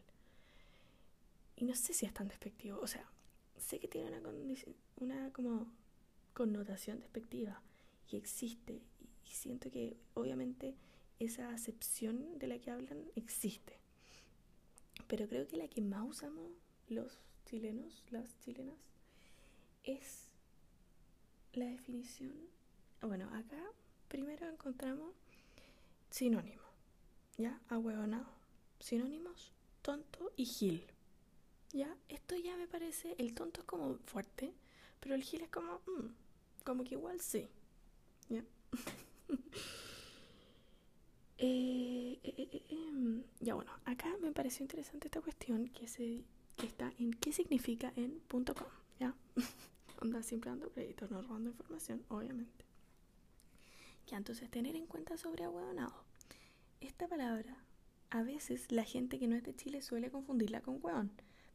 Y 1.56 1.66
no 1.66 1.76
sé 1.76 1.94
si 1.94 2.06
es 2.06 2.14
tan 2.14 2.28
despectivo. 2.28 2.80
O 2.82 2.88
sea, 2.88 3.06
sé 3.58 3.80
que 3.80 3.88
tiene 3.88 4.18
una, 4.18 4.30
una 4.98 5.32
como 5.34 5.68
connotación 6.34 7.00
despectiva. 7.00 7.62
y 8.10 8.16
existe. 8.16 8.82
Y 9.26 9.32
siento 9.32 9.70
que 9.70 9.96
obviamente 10.16 10.76
esa 11.20 11.50
acepción 11.54 12.40
de 12.40 12.48
la 12.48 12.60
que 12.60 12.72
hablan 12.72 13.04
existe. 13.16 13.78
Pero 15.08 15.28
creo 15.28 15.48
que 15.48 15.58
la 15.58 15.68
que 15.68 15.82
más 15.82 16.08
usamos 16.08 16.52
los 16.88 17.12
chilenos, 17.46 18.04
las 18.10 18.38
chilenas, 18.40 18.78
es 19.84 20.28
la 21.54 21.66
definición. 21.66 22.34
Bueno, 23.02 23.26
acá 23.34 23.62
primero 24.08 24.48
encontramos 24.48 25.14
sinónimo, 26.10 26.64
¿ya? 27.38 27.60
Ahueonado. 27.70 28.28
Sinónimos, 28.80 29.52
tonto 29.82 30.32
y 30.38 30.46
gil. 30.46 30.86
¿Ya? 31.72 31.96
Esto 32.08 32.36
ya 32.36 32.56
me 32.58 32.68
parece, 32.68 33.16
el 33.20 33.36
tonto 33.36 33.62
es 33.62 33.66
como 33.68 33.96
fuerte, 34.06 34.54
pero 35.00 35.16
el 35.16 35.24
gil 35.24 35.42
es 35.42 35.50
como, 35.50 35.82
mm, 35.86 36.64
como 36.64 36.84
que 36.84 36.96
igual 36.96 37.20
sí. 37.20 37.48
¿Ya? 38.30 38.44
Eh, 41.42 42.20
eh, 42.22 42.34
eh, 42.38 42.64
em, 42.70 43.24
ya 43.40 43.56
bueno, 43.56 43.72
acá 43.86 44.14
me 44.22 44.34
pareció 44.34 44.66
interesante 44.66 45.08
esta 45.08 45.22
cuestión 45.22 45.70
que, 45.70 45.88
se, 45.88 46.26
está 46.62 46.92
en 47.00 47.14
qué 47.14 47.32
significa 47.32 47.94
en 47.96 48.20
.com, 48.28 48.68
¿ya? 49.00 49.16
Onda 50.02 50.22
siempre 50.22 50.50
dando 50.50 50.70
créditos, 50.70 51.10
no 51.10 51.22
robando 51.22 51.52
información, 51.52 52.04
obviamente. 52.10 52.66
Ya, 54.08 54.18
entonces 54.18 54.50
tener 54.50 54.76
en 54.76 54.86
cuenta 54.86 55.16
sobre 55.16 55.46
ahueonado. 55.46 56.04
Esta 56.82 57.08
palabra, 57.08 57.56
a 58.10 58.22
veces 58.22 58.70
la 58.70 58.84
gente 58.84 59.18
que 59.18 59.28
no 59.28 59.38
es 59.38 59.44
de 59.44 59.56
Chile 59.56 59.82
suele 59.82 60.12
confundirla 60.12 60.60
con 60.60 60.80
hueón, 60.82 61.10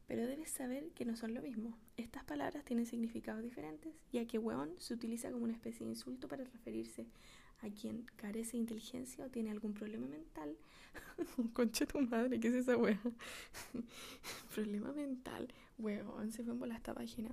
pero 0.07 0.25
debes 0.25 0.49
saber 0.49 0.89
que 0.93 1.05
no 1.05 1.15
son 1.15 1.35
lo 1.35 1.43
mismo. 1.43 1.77
Estas 1.95 2.23
palabras 2.23 2.65
tienen 2.65 2.87
significados 2.87 3.43
diferentes, 3.43 3.93
ya 4.11 4.25
que 4.25 4.39
hueón 4.39 4.71
se 4.79 4.95
utiliza 4.95 5.31
como 5.31 5.43
una 5.43 5.53
especie 5.53 5.85
de 5.85 5.91
insulto 5.91 6.27
para 6.27 6.43
referirse 6.43 7.05
a 7.61 7.69
quien 7.69 8.05
carece 8.15 8.53
de 8.53 8.57
inteligencia 8.59 9.25
o 9.25 9.29
tiene 9.29 9.51
algún 9.51 9.73
problema 9.73 10.07
mental. 10.07 10.55
Concha 11.53 11.85
tu 11.85 11.99
madre, 11.99 12.39
¿qué 12.39 12.49
es 12.49 12.55
esa 12.55 12.77
wea? 12.77 12.99
problema 14.55 14.91
mental. 14.91 15.47
Weón, 15.77 16.31
se 16.31 16.43
fue 16.43 16.53
en 16.53 16.59
bola 16.59 16.75
esta 16.75 16.93
página. 16.93 17.29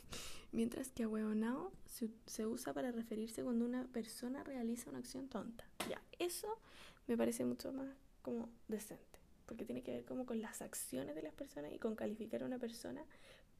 Mientras 0.52 0.90
que 0.90 1.02
ahueonao 1.04 1.72
se, 1.86 2.10
se 2.26 2.46
usa 2.46 2.72
para 2.72 2.92
referirse 2.92 3.42
cuando 3.42 3.64
una 3.64 3.84
persona 3.88 4.42
realiza 4.44 4.90
una 4.90 5.00
acción 5.00 5.28
tonta. 5.28 5.64
Ya, 5.88 6.00
eso 6.18 6.58
me 7.06 7.16
parece 7.16 7.44
mucho 7.44 7.72
más 7.72 7.88
como 8.22 8.48
decente. 8.68 9.04
Porque 9.46 9.64
tiene 9.64 9.82
que 9.82 9.92
ver 9.92 10.04
como 10.04 10.26
con 10.26 10.40
las 10.40 10.62
acciones 10.62 11.14
de 11.14 11.22
las 11.22 11.34
personas 11.34 11.72
y 11.72 11.78
con 11.78 11.94
calificar 11.94 12.42
a 12.42 12.46
una 12.46 12.58
persona 12.58 13.04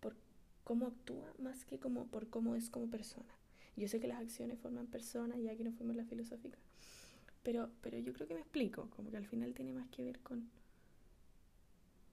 por 0.00 0.16
cómo 0.64 0.88
actúa 0.88 1.32
más 1.38 1.64
que 1.64 1.78
como 1.78 2.06
por 2.08 2.28
cómo 2.28 2.56
es 2.56 2.70
como 2.70 2.90
persona. 2.90 3.32
Yo 3.76 3.88
sé 3.88 4.00
que 4.00 4.08
las 4.08 4.20
acciones 4.20 4.58
forman 4.58 4.86
personas, 4.86 5.38
ya 5.40 5.54
que 5.54 5.64
no 5.64 5.72
fuimos 5.72 5.96
la 5.96 6.04
filosófica, 6.04 6.58
pero, 7.42 7.70
pero 7.82 7.98
yo 7.98 8.12
creo 8.12 8.26
que 8.26 8.34
me 8.34 8.40
explico, 8.40 8.88
como 8.96 9.10
que 9.10 9.16
al 9.16 9.26
final 9.26 9.54
tiene 9.54 9.72
más 9.72 9.88
que 9.88 10.02
ver 10.02 10.18
con, 10.20 10.48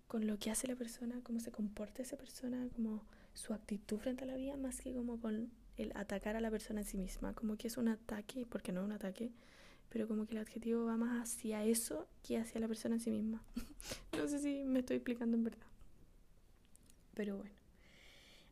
con 0.08 0.28
lo 0.28 0.38
que 0.38 0.52
hace 0.52 0.68
la 0.68 0.76
persona, 0.76 1.22
cómo 1.24 1.40
se 1.40 1.52
comporta 1.52 2.02
esa 2.02 2.18
persona, 2.18 2.68
como 2.76 3.02
su 3.34 3.54
actitud 3.54 3.98
frente 3.98 4.26
a 4.26 4.28
la 4.28 4.36
vida, 4.36 4.58
más 4.58 4.82
que 4.82 4.94
como 4.94 5.20
con 5.20 5.52
el 5.78 5.92
atacar 5.96 6.36
a 6.36 6.42
la 6.42 6.52
persona 6.52 6.82
en 6.82 6.86
sí 6.86 6.98
misma, 6.98 7.34
como 7.34 7.58
que 7.58 7.68
es 7.68 7.78
un 7.78 7.88
ataque, 7.88 8.46
porque 8.48 8.72
no 8.72 8.82
es 8.82 8.86
un 8.86 8.92
ataque, 8.92 9.32
pero 9.90 10.08
como 10.08 10.26
que 10.26 10.34
el 10.34 10.42
adjetivo 10.42 10.86
va 10.86 10.98
más 10.98 11.22
hacia 11.22 11.64
eso 11.64 12.08
que 12.22 12.38
hacia 12.38 12.60
la 12.60 12.68
persona 12.68 12.96
en 12.96 13.02
sí 13.02 13.12
misma. 13.12 13.42
no 14.18 14.28
sé 14.28 14.40
si 14.40 14.64
me 14.66 14.80
estoy 14.80 14.98
explicando 14.98 15.38
en 15.38 15.44
verdad. 15.46 15.68
Pero 17.14 17.38
bueno, 17.38 17.56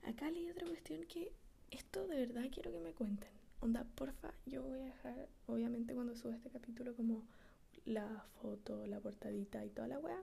acá 0.03 0.29
leí 0.29 0.49
otra 0.49 0.67
cuestión 0.67 1.03
que 1.05 1.31
esto 1.71 2.05
de 2.07 2.27
verdad 2.27 2.49
quiero 2.51 2.71
que 2.71 2.79
me 2.79 2.93
cuenten. 2.93 3.29
Onda, 3.61 3.85
porfa, 3.95 4.33
yo 4.45 4.63
voy 4.63 4.79
a 4.79 4.85
dejar, 4.85 5.29
obviamente 5.47 5.93
cuando 5.93 6.15
suba 6.15 6.35
este 6.35 6.49
capítulo, 6.49 6.95
como 6.95 7.23
la 7.85 8.25
foto, 8.41 8.85
la 8.87 8.99
portadita 8.99 9.63
y 9.65 9.69
toda 9.69 9.87
la 9.87 9.99
weá 9.99 10.21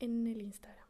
en 0.00 0.26
el 0.26 0.40
Instagram. 0.40 0.86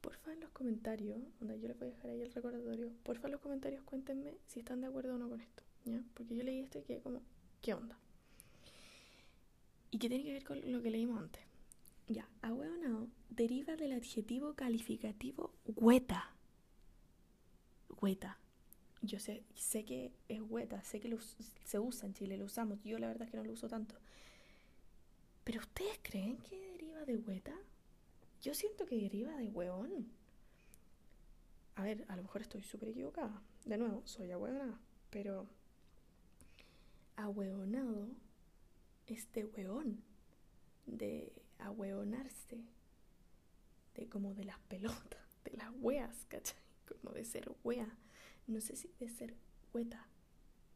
Porfa 0.00 0.32
en 0.32 0.40
los 0.40 0.50
comentarios, 0.50 1.18
onda, 1.40 1.56
yo 1.56 1.68
les 1.68 1.78
voy 1.78 1.88
a 1.88 1.90
dejar 1.92 2.10
ahí 2.10 2.20
el 2.20 2.32
recordatorio. 2.32 2.90
Porfa 3.02 3.28
en 3.28 3.32
los 3.32 3.40
comentarios 3.40 3.82
cuéntenme 3.84 4.34
si 4.46 4.60
están 4.60 4.80
de 4.80 4.88
acuerdo 4.88 5.14
o 5.14 5.18
no 5.18 5.28
con 5.28 5.40
esto, 5.40 5.62
¿ya? 5.84 6.02
Porque 6.14 6.36
yo 6.36 6.42
leí 6.42 6.60
esto 6.60 6.78
y 6.78 6.82
quedé 6.82 7.00
como, 7.00 7.22
¿qué 7.62 7.74
onda? 7.74 7.96
¿Y 9.90 9.98
qué 9.98 10.08
tiene 10.08 10.24
que 10.24 10.32
ver 10.32 10.44
con 10.44 10.72
lo 10.72 10.82
que 10.82 10.90
leímos 10.90 11.20
antes? 11.20 11.42
Ya, 12.08 12.28
ahueonado 12.42 13.08
deriva 13.28 13.76
del 13.76 13.92
adjetivo 13.92 14.54
calificativo 14.54 15.52
hueta. 15.64 16.34
Hueta 18.00 18.38
yo 19.02 19.18
sé, 19.18 19.44
sé 19.54 19.84
que 19.84 20.12
es 20.28 20.40
hueta, 20.42 20.82
sé 20.82 21.00
que 21.00 21.08
lo, 21.08 21.18
se 21.64 21.78
usa 21.78 22.06
en 22.06 22.14
Chile, 22.14 22.36
lo 22.36 22.44
usamos. 22.44 22.82
Yo 22.84 22.98
la 22.98 23.08
verdad 23.08 23.24
es 23.24 23.30
que 23.30 23.36
no 23.36 23.44
lo 23.44 23.52
uso 23.52 23.68
tanto. 23.68 23.94
Pero 25.44 25.60
¿ustedes 25.60 25.98
creen 26.02 26.38
que 26.38 26.58
deriva 26.72 27.04
de 27.04 27.16
hueta? 27.16 27.54
Yo 28.42 28.54
siento 28.54 28.86
que 28.86 28.96
deriva 28.96 29.36
de 29.36 29.48
hueón. 29.48 30.08
A 31.76 31.82
ver, 31.82 32.04
a 32.08 32.16
lo 32.16 32.22
mejor 32.22 32.42
estoy 32.42 32.62
súper 32.62 32.90
equivocada. 32.90 33.42
De 33.64 33.78
nuevo, 33.78 34.02
soy 34.04 34.30
ahueonada. 34.30 34.78
Pero 35.08 35.46
ahueonado 37.16 38.08
es 39.06 39.32
de 39.32 39.46
hueón. 39.46 40.02
De 40.84 41.32
ahueonarse. 41.58 42.64
De 43.94 44.08
como 44.08 44.34
de 44.34 44.44
las 44.44 44.58
pelotas, 44.60 45.42
de 45.44 45.56
las 45.56 45.70
hueas, 45.80 46.26
¿cachai? 46.28 46.58
Como 46.86 47.12
de 47.14 47.24
ser 47.24 47.50
huea 47.64 47.96
no 48.46 48.60
sé 48.60 48.76
si 48.76 48.90
de 48.98 49.08
ser 49.08 49.34
hueta. 49.72 50.06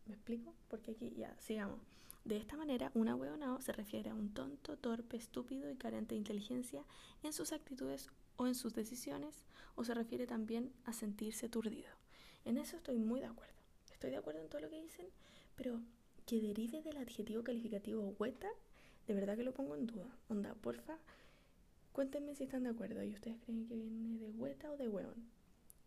¿Me 0.07 0.15
explico? 0.15 0.55
Porque 0.69 0.93
aquí 0.93 1.13
ya, 1.17 1.37
sigamos. 1.41 1.81
De 2.25 2.37
esta 2.37 2.57
manera, 2.57 2.91
un 2.95 3.09
ahueonado 3.09 3.61
se 3.61 3.73
refiere 3.73 4.11
a 4.11 4.15
un 4.15 4.33
tonto, 4.33 4.79
torpe, 4.79 5.17
estúpido 5.17 5.71
y 5.71 5.77
carente 5.77 6.15
de 6.15 6.21
inteligencia 6.21 6.85
en 7.23 7.33
sus 7.33 7.53
actitudes 7.53 8.11
o 8.37 8.47
en 8.47 8.55
sus 8.55 8.75
decisiones, 8.75 9.45
o 9.75 9.85
se 9.85 9.95
refiere 9.95 10.27
también 10.27 10.73
a 10.85 10.93
sentirse 10.93 11.47
aturdido. 11.47 11.91
En 12.45 12.57
eso 12.57 12.77
estoy 12.77 12.97
muy 12.97 13.21
de 13.21 13.27
acuerdo. 13.27 13.55
Estoy 13.93 14.11
de 14.11 14.17
acuerdo 14.17 14.41
en 14.41 14.49
todo 14.49 14.61
lo 14.61 14.71
que 14.71 14.81
dicen, 14.81 15.07
pero 15.55 15.81
que 16.27 16.41
derive 16.41 16.83
del 16.83 16.97
adjetivo 16.97 17.45
calificativo 17.45 18.15
hueta, 18.19 18.49
de 19.07 19.15
verdad 19.15 19.37
que 19.37 19.45
lo 19.45 19.53
pongo 19.53 19.77
en 19.77 19.87
duda. 19.87 20.17
Onda, 20.29 20.55
porfa, 20.55 20.99
cuéntenme 21.93 22.35
si 22.35 22.45
están 22.45 22.65
de 22.65 22.71
acuerdo 22.71 23.03
y 23.03 23.13
ustedes 23.13 23.39
creen 23.41 23.67
que 23.67 23.77
viene 23.77 24.19
de 24.19 24.31
hueta 24.31 24.71
o 24.71 24.77
de 24.77 24.89
hueón. 24.89 25.29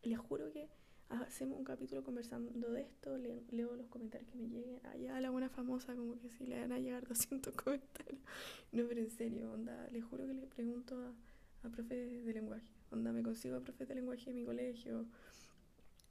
Les 0.04 0.20
juro 0.20 0.52
que 0.52 0.70
hacemos 1.10 1.58
un 1.58 1.64
capítulo 1.64 2.04
conversando 2.04 2.72
de 2.72 2.82
esto, 2.82 3.18
leo, 3.18 3.76
los 3.76 3.88
comentarios 3.88 4.30
que 4.30 4.38
me 4.38 4.48
lleguen. 4.48 4.80
Allá 4.88 5.20
la 5.22 5.30
buena 5.30 5.50
famosa, 5.50 5.96
como 5.96 6.20
que 6.20 6.30
si 6.30 6.46
le 6.46 6.60
van 6.60 6.72
a 6.72 6.80
llegar 6.80 7.06
200 7.08 7.54
comentarios. 7.56 8.22
No, 8.72 8.86
pero 8.88 9.02
en 9.02 9.10
serio, 9.10 9.52
onda, 9.52 9.88
les 9.92 10.04
juro 10.04 10.26
que 10.28 10.34
le 10.34 10.46
pregunto 10.48 11.00
a, 11.02 11.68
a 11.68 11.70
profes 11.70 12.26
de 12.26 12.34
lenguaje. 12.34 12.68
Onda, 12.92 13.12
me 13.12 13.24
consigo 13.24 13.58
a 13.58 13.62
profes 13.62 13.88
de 13.88 13.96
lenguaje 13.96 14.30
en 14.30 14.36
mi 14.36 14.46
colegio. 14.46 15.06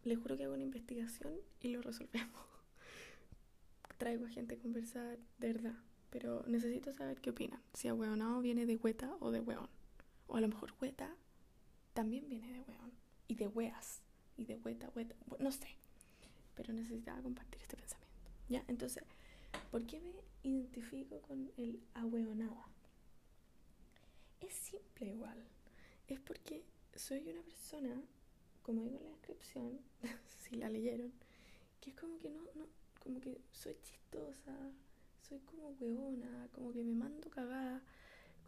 Les 0.04 0.18
juro 0.18 0.36
que 0.36 0.44
hago 0.44 0.54
una 0.54 0.62
investigación 0.62 1.34
y 1.60 1.68
lo 1.68 1.82
resolvemos. 1.82 2.40
Traigo 3.98 4.26
a 4.26 4.28
gente 4.28 4.54
a 4.54 4.58
conversar, 4.58 5.18
de 5.38 5.52
verdad. 5.52 5.74
Pero 6.10 6.44
necesito 6.46 6.92
saber 6.92 7.20
qué 7.20 7.30
opinan. 7.30 7.60
Si 7.74 7.88
a 7.88 7.94
hueonado 7.94 8.40
viene 8.40 8.64
de 8.64 8.76
hueta 8.76 9.16
o 9.20 9.30
de 9.30 9.40
hueón. 9.40 9.68
O 10.28 10.36
a 10.36 10.40
lo 10.40 10.48
mejor 10.48 10.72
hueta 10.80 11.14
también 11.92 12.28
viene 12.28 12.52
de 12.52 12.60
hueón. 12.60 12.92
Y 13.28 13.34
de 13.34 13.48
hueas 13.48 14.02
y 14.36 14.44
de 14.44 14.56
vuelta, 14.56 14.88
vuelta, 14.90 15.14
no 15.38 15.50
sé. 15.50 15.68
Pero 16.54 16.72
necesitaba 16.72 17.22
compartir 17.22 17.60
este 17.62 17.76
pensamiento. 17.76 18.30
¿Ya? 18.48 18.64
Entonces, 18.68 19.02
¿por 19.70 19.84
qué 19.86 20.00
me 20.00 20.12
identifico 20.42 21.20
con 21.20 21.50
el 21.56 21.80
ahueonada? 21.94 22.68
Es 24.40 24.54
simple 24.54 25.12
igual. 25.12 25.42
Es 26.08 26.20
porque 26.20 26.64
soy 26.94 27.28
una 27.28 27.42
persona, 27.42 28.02
como 28.62 28.82
digo 28.82 28.98
en 28.98 29.04
la 29.04 29.10
descripción, 29.10 29.80
si 30.28 30.56
la 30.56 30.68
leyeron, 30.68 31.12
que 31.80 31.90
es 31.90 31.96
como 31.96 32.18
que 32.18 32.30
no, 32.30 32.42
no, 32.54 32.66
como 33.00 33.20
que 33.20 33.40
soy 33.52 33.76
chistosa, 33.82 34.56
soy 35.28 35.40
como 35.40 35.70
hueona, 35.80 36.48
como 36.52 36.72
que 36.72 36.82
me 36.82 36.94
mando 36.94 37.28
cagada, 37.30 37.82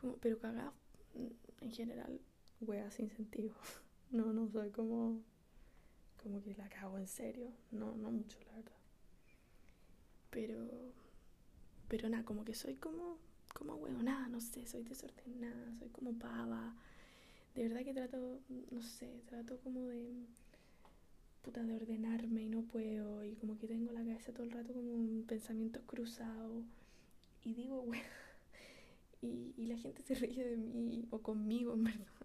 como, 0.00 0.16
pero 0.16 0.38
cagada 0.38 0.73
mm, 1.14 1.64
en 1.64 1.73
general, 1.73 2.21
hueá 2.61 2.90
sin 2.90 3.11
sentido. 3.11 3.54
No, 4.11 4.33
no 4.33 4.49
soy 4.49 4.71
como 4.71 5.21
como 6.23 6.43
que 6.43 6.55
la 6.55 6.69
cago 6.69 6.99
en 6.99 7.09
serio. 7.09 7.51
No, 7.71 7.97
no 7.97 8.11
mucho, 8.11 8.39
la 8.47 8.57
verdad. 8.57 8.73
Pero, 10.31 10.93
pero 11.89 12.09
nada, 12.09 12.25
como 12.25 12.45
que 12.45 12.55
soy 12.55 12.75
como, 12.75 13.19
como 13.55 13.79
nada 14.03 14.29
no 14.29 14.41
sé, 14.41 14.67
soy 14.67 14.83
desordenada, 14.83 15.75
soy 15.79 15.89
como 15.89 16.13
pava. 16.13 16.75
De 17.55 17.63
verdad 17.67 17.85
que 17.85 17.95
trato, 17.95 18.41
no 18.71 18.83
sé, 18.83 19.23
trato 19.27 19.59
como 19.61 19.89
de, 19.89 20.27
puta, 21.43 21.63
de 21.65 21.75
ordenarme 21.75 22.43
y 22.43 22.49
no 22.49 22.63
puedo. 22.63 23.25
Y 23.25 23.35
como 23.37 23.59
que 23.59 23.67
tengo 23.67 23.93
la 23.93 24.05
cabeza 24.05 24.33
todo 24.33 24.45
el 24.45 24.53
rato 24.53 24.75
como 24.75 25.23
pensamientos 25.27 25.83
cruzados. 25.87 26.65
Y 27.43 27.55
digo, 27.55 27.81
weón, 27.87 28.05
y, 29.23 29.55
y 29.57 29.67
la 29.67 29.79
gente 29.79 30.03
se 30.03 30.15
ríe 30.15 30.45
de 30.45 30.57
mí 30.57 31.07
o 31.11 31.21
conmigo, 31.21 31.75
en 31.75 31.85
verdad 31.85 32.18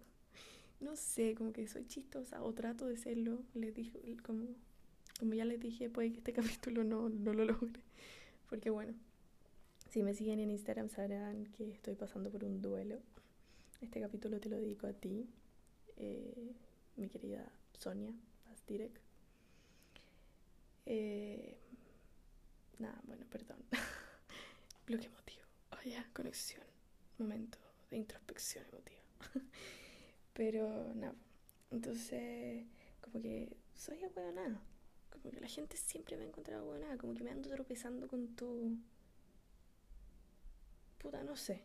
no 0.80 0.96
sé, 0.96 1.34
como 1.34 1.52
que 1.52 1.66
soy 1.68 1.86
chistosa 1.86 2.42
o 2.42 2.52
trato 2.52 2.86
de 2.86 2.96
serlo. 2.96 3.42
Les 3.54 3.74
dije, 3.74 4.16
como, 4.24 4.46
como 5.18 5.34
ya 5.34 5.44
les 5.44 5.60
dije, 5.60 5.90
puede 5.90 6.12
que 6.12 6.18
este 6.18 6.32
capítulo 6.60 6.84
no, 6.84 7.08
no 7.08 7.32
lo 7.32 7.44
logre. 7.44 7.80
Porque 8.48 8.70
bueno, 8.70 8.94
si 9.90 10.02
me 10.02 10.14
siguen 10.14 10.40
en 10.40 10.50
Instagram 10.50 10.88
sabrán 10.88 11.46
que 11.46 11.70
estoy 11.70 11.94
pasando 11.94 12.30
por 12.30 12.44
un 12.44 12.60
duelo. 12.60 12.98
Este 13.80 14.00
capítulo 14.00 14.40
te 14.40 14.48
lo 14.48 14.56
dedico 14.56 14.86
a 14.86 14.92
ti, 14.92 15.28
eh, 15.96 16.52
mi 16.96 17.08
querida 17.08 17.50
Sonia 17.78 18.14
Astirek. 18.52 19.00
Eh, 20.86 21.56
nada, 22.78 23.00
bueno, 23.04 23.24
perdón. 23.30 23.58
Bloque 24.86 25.06
emotivo. 25.06 25.42
Oh, 25.72 25.88
ya, 25.88 26.08
conexión. 26.12 26.62
Momento 27.18 27.58
de 27.90 27.98
introspección 27.98 28.64
emotiva. 28.66 29.00
Pero 30.34 30.92
nada, 30.94 31.14
entonces, 31.70 32.66
como 33.00 33.20
que 33.20 33.56
soy 33.74 33.98
nada 34.00 34.60
Como 35.10 35.30
que 35.30 35.40
la 35.40 35.48
gente 35.48 35.76
siempre 35.76 36.16
me 36.16 36.24
ha 36.24 36.28
encontrado 36.28 36.78
nada 36.78 36.96
Como 36.98 37.14
que 37.14 37.24
me 37.24 37.30
ando 37.30 37.48
tropezando 37.50 38.06
con 38.08 38.28
todo. 38.36 38.70
Puta, 40.98 41.22
no 41.24 41.36
sé. 41.36 41.62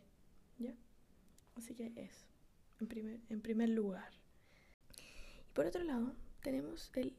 ¿Ya? 0.58 0.74
Así 1.56 1.74
que 1.74 1.92
eso. 1.96 2.26
En 2.80 2.88
primer, 2.88 3.20
en 3.28 3.40
primer 3.40 3.68
lugar. 3.68 4.12
Y 5.48 5.52
por 5.52 5.66
otro 5.66 5.82
lado, 5.84 6.14
tenemos 6.42 6.90
el 6.94 7.14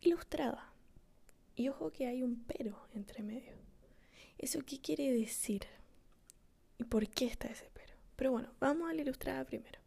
ilustrada. 0.00 0.72
Y 1.54 1.68
ojo 1.68 1.92
que 1.92 2.06
hay 2.06 2.22
un 2.22 2.44
pero 2.44 2.88
entre 2.92 3.22
medio. 3.22 3.54
¿Eso 4.38 4.60
qué 4.64 4.80
quiere 4.80 5.12
decir? 5.12 5.62
¿Y 6.78 6.84
por 6.84 7.08
qué 7.08 7.26
está 7.26 7.48
ese 7.48 7.68
pero? 7.74 7.94
Pero 8.16 8.32
bueno, 8.32 8.50
vamos 8.58 8.90
a 8.90 8.94
la 8.94 9.02
ilustrada 9.02 9.44
primero. 9.44 9.79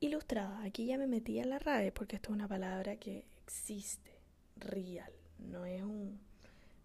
Ilustrada, 0.00 0.62
aquí 0.62 0.86
ya 0.86 0.96
me 0.96 1.06
metí 1.06 1.40
a 1.40 1.44
la 1.44 1.58
RAE 1.58 1.90
porque 1.90 2.16
esto 2.16 2.30
es 2.30 2.34
una 2.34 2.46
palabra 2.46 2.96
que 2.96 3.24
existe, 3.42 4.12
real, 4.56 5.12
no 5.38 5.64
es 5.64 5.82
un 5.82 6.20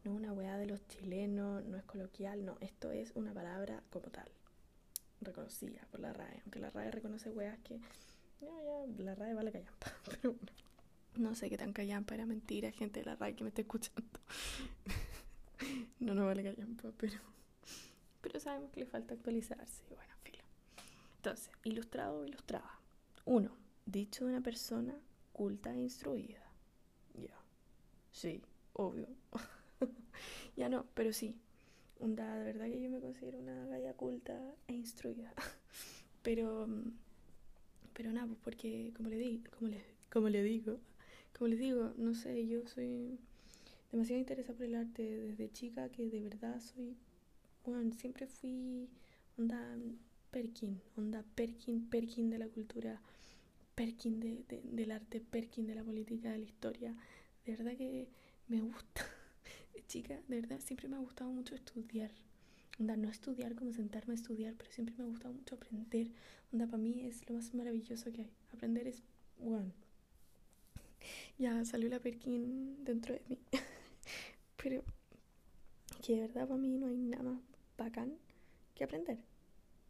no 0.04 0.12
es 0.12 0.18
una 0.18 0.34
weá 0.34 0.58
de 0.58 0.66
los 0.66 0.86
chilenos, 0.88 1.64
no 1.66 1.78
es 1.78 1.84
coloquial, 1.84 2.44
no, 2.44 2.58
esto 2.60 2.92
es 2.92 3.12
una 3.16 3.32
palabra 3.32 3.84
como 3.92 4.08
tal, 4.08 4.28
reconocida 5.22 5.88
por 5.92 6.00
la 6.00 6.12
RAE, 6.12 6.42
aunque 6.42 6.60
la 6.60 6.72
RAE 6.72 6.92
reconoce 6.92 7.30
weas 7.30 7.58
que 7.60 7.80
ya, 8.42 8.48
ya, 8.48 9.04
la 9.04 9.16
RAE 9.16 9.34
vale 9.36 9.52
callampa, 9.52 9.94
pero 10.06 10.34
bueno, 10.34 10.52
no 11.16 11.36
sé 11.36 11.50
qué 11.50 11.58
tan 11.58 11.72
callampa 11.72 12.16
era 12.16 12.26
mentira, 12.26 12.72
gente 12.72 13.02
de 13.02 13.06
la 13.06 13.16
RAE 13.16 13.36
que 13.36 13.44
me 13.44 13.50
está 13.50 13.62
escuchando. 13.62 14.20
no, 16.00 16.16
no 16.16 16.26
vale 16.26 16.44
callampa, 16.44 16.92
pero 16.98 17.20
pero 18.24 18.40
sabemos 18.40 18.72
que 18.72 18.80
le 18.80 18.86
falta 18.86 19.14
actualizarse. 19.14 19.84
Bueno, 19.90 20.14
filo. 20.24 20.44
Entonces, 21.18 21.52
ilustrado 21.66 22.22
o 22.22 22.26
ilustrada. 22.26 22.80
Uno, 23.26 23.52
dicho 23.86 24.26
de 24.26 24.32
una 24.32 24.42
persona 24.42 24.94
culta 25.32 25.74
e 25.74 25.80
instruida. 25.80 26.44
Ya. 27.16 27.36
Sí, 28.12 28.42
obvio. 28.74 29.08
ya 30.58 30.70
no, 30.70 30.86
pero 30.94 31.14
sí. 31.14 31.36
Onda, 32.00 32.38
de 32.38 32.46
verdad 32.46 32.66
que 32.66 32.82
yo 32.82 32.90
me 32.90 33.00
considero 33.00 33.40
una 33.40 33.66
galla 33.68 33.94
culta 33.94 34.40
e 34.68 34.74
instruida. 34.74 35.34
pero, 36.22 36.68
pero 37.94 38.12
nada, 38.12 38.28
pues 38.28 38.40
porque 38.44 38.94
como 38.96 39.10
le, 39.10 39.18
di, 39.18 39.44
como, 39.58 39.70
le, 39.70 39.84
como 40.12 40.30
le 40.30 40.44
digo, 40.44 40.80
como 41.38 41.48
les 41.48 41.60
digo, 41.60 41.94
no 41.98 42.14
sé, 42.14 42.46
yo 42.48 42.68
soy 42.68 43.20
demasiado 43.92 44.20
interesada 44.20 44.58
por 44.58 44.66
el 44.66 44.76
arte 44.76 45.04
desde 45.04 45.52
chica 45.52 45.90
que 45.90 46.10
de 46.10 46.20
verdad 46.20 46.60
soy 46.60 46.98
bueno, 47.66 47.94
siempre 47.94 48.28
fui 48.28 48.90
onda 49.38 49.78
Perkin, 50.34 50.82
onda 50.98 51.24
Perkin, 51.36 51.88
Perkin 51.90 52.32
de 52.32 52.40
la 52.40 52.48
cultura, 52.48 53.00
Perkin 53.76 54.20
de, 54.20 54.44
del 54.64 54.92
arte, 54.92 55.22
Perkin 55.22 55.68
de 55.68 55.76
la 55.76 55.84
política, 55.84 56.32
de 56.32 56.40
la 56.40 56.46
historia. 56.46 56.96
De 57.46 57.56
verdad 57.56 57.78
que 57.78 58.08
me 58.48 58.60
gusta. 58.62 59.06
chica, 59.88 60.20
de 60.28 60.42
verdad 60.42 60.60
siempre 60.60 60.88
me 60.88 60.96
ha 60.96 61.00
gustado 61.00 61.30
mucho 61.30 61.54
estudiar. 61.54 62.10
Onda, 62.80 62.98
no 62.98 63.10
estudiar 63.10 63.54
como 63.54 63.72
sentarme 63.74 64.14
a 64.14 64.16
estudiar, 64.16 64.56
pero 64.58 64.72
siempre 64.72 64.96
me 64.98 65.04
ha 65.04 65.08
gustado 65.08 65.36
mucho 65.36 65.54
aprender. 65.54 66.08
Onda, 66.52 66.66
para 66.66 66.80
mí 66.80 67.02
es 67.02 67.30
lo 67.30 67.36
más 67.36 67.54
maravilloso 67.54 68.12
que 68.12 68.22
hay. 68.24 68.32
Aprender 68.54 68.88
es, 68.88 69.04
bueno, 69.38 69.72
ya 71.38 71.64
salió 71.64 71.90
la 71.90 72.00
Perkin 72.00 72.84
dentro 72.84 73.14
de 73.14 73.22
mí. 73.30 73.38
pero 74.64 74.84
que 76.02 76.16
de 76.16 76.22
verdad 76.22 76.48
para 76.48 76.60
mí 76.60 76.78
no 76.80 76.88
hay 76.88 76.98
nada 76.98 77.24
más 77.24 77.40
bacán 77.78 78.14
que 78.74 78.84
aprender. 78.84 79.33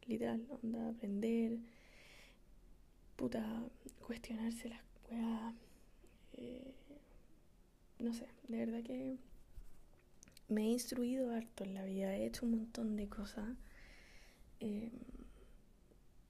Literal, 0.07 0.45
onda, 0.61 0.89
aprender, 0.89 1.59
puta, 3.15 3.63
cuestionarse 4.05 4.69
las 4.69 4.81
weas. 5.09 5.55
Eh, 6.33 6.73
no 7.99 8.13
sé, 8.13 8.27
de 8.47 8.57
verdad 8.57 8.83
que 8.83 9.17
me 10.49 10.63
he 10.63 10.71
instruido 10.71 11.31
harto 11.31 11.63
en 11.63 11.73
la 11.73 11.85
vida, 11.85 12.15
he 12.15 12.25
hecho 12.25 12.45
un 12.45 12.51
montón 12.51 12.97
de 12.97 13.07
cosas. 13.07 13.55
Eh, 14.59 14.91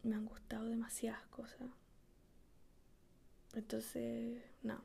me 0.03 0.15
han 0.15 0.25
gustado 0.25 0.69
demasiadas 0.69 1.25
cosas. 1.27 1.67
Entonces, 3.55 4.41
no, 4.61 4.81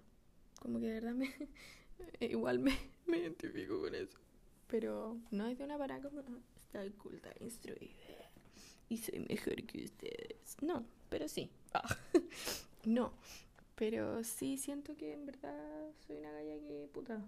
como 0.60 0.80
que 0.80 0.86
de 0.86 1.00
verdad 1.00 1.14
me, 1.14 1.30
igual 2.20 2.58
me, 2.58 2.76
me 3.06 3.18
identifico 3.18 3.80
con 3.80 3.94
eso. 3.94 4.18
Pero 4.66 5.18
no 5.30 5.46
es 5.46 5.58
de 5.58 5.64
una 5.64 5.76
para 5.78 6.00
como, 6.00 6.22
soy 6.72 6.90
culta, 6.90 7.30
instruida 7.40 8.27
y 8.88 8.98
soy 8.98 9.20
mejor 9.20 9.62
que 9.64 9.84
ustedes. 9.84 10.56
No, 10.60 10.84
pero 11.08 11.28
sí. 11.28 11.50
Ah. 11.74 11.96
no, 12.84 13.12
pero 13.74 14.24
sí 14.24 14.56
siento 14.56 14.96
que 14.96 15.12
en 15.12 15.26
verdad 15.26 15.90
soy 16.06 16.16
una 16.16 16.32
galla 16.32 16.58
que 16.66 16.88
puta. 16.92 17.24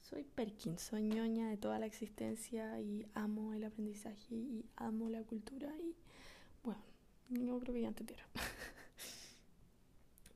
soy 0.00 0.22
Perkin, 0.22 0.78
soy 0.78 1.02
ñoña 1.04 1.48
de 1.48 1.56
toda 1.56 1.78
la 1.78 1.86
existencia 1.86 2.80
y 2.80 3.06
amo 3.14 3.54
el 3.54 3.64
aprendizaje 3.64 4.34
y 4.34 4.64
amo 4.76 5.08
la 5.08 5.22
cultura 5.22 5.72
y 5.78 5.94
bueno, 6.62 6.82
no 7.30 7.58
creo 7.58 7.74
que 7.74 7.80
ya 7.82 7.92
te 7.92 8.04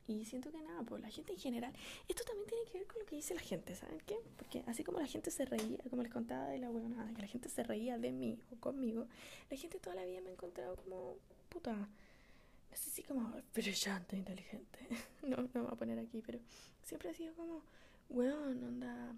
Y 0.09 0.25
siento 0.25 0.51
que 0.51 0.59
nada, 0.59 0.81
pues 0.81 1.03
la 1.03 1.09
gente 1.09 1.33
en 1.33 1.39
general, 1.39 1.71
esto 2.07 2.23
también 2.23 2.47
tiene 2.47 2.65
que 2.65 2.79
ver 2.79 2.87
con 2.87 2.99
lo 2.99 3.05
que 3.05 3.15
dice 3.15 3.35
la 3.35 3.41
gente, 3.41 3.75
¿saben 3.75 4.01
qué? 4.07 4.17
Porque 4.37 4.63
así 4.65 4.83
como 4.83 4.99
la 4.99 5.05
gente 5.05 5.29
se 5.29 5.45
reía, 5.45 5.77
como 5.87 6.01
les 6.01 6.11
contaba 6.11 6.47
de 6.47 6.57
la 6.57 6.71
nada 6.71 7.13
que 7.13 7.21
la 7.21 7.27
gente 7.27 7.47
se 7.47 7.61
reía 7.61 7.99
de 7.99 8.11
mí 8.11 8.39
o 8.51 8.55
conmigo, 8.55 9.05
la 9.51 9.57
gente 9.57 9.77
toda 9.77 9.95
la 9.95 10.05
vida 10.05 10.19
me 10.21 10.31
ha 10.31 10.33
encontrado 10.33 10.77
como, 10.77 11.15
puta, 11.49 11.75
no 11.75 12.75
sé 12.75 12.89
si 12.89 13.03
como 13.03 13.31
brillante, 13.53 14.17
inteligente, 14.17 14.79
no, 15.21 15.37
no 15.37 15.49
me 15.53 15.61
voy 15.61 15.69
a 15.71 15.75
poner 15.75 15.99
aquí, 15.99 16.23
pero 16.25 16.39
siempre 16.81 17.11
ha 17.11 17.13
sido 17.13 17.35
como, 17.35 17.61
weón, 18.09 18.63
onda, 18.63 19.15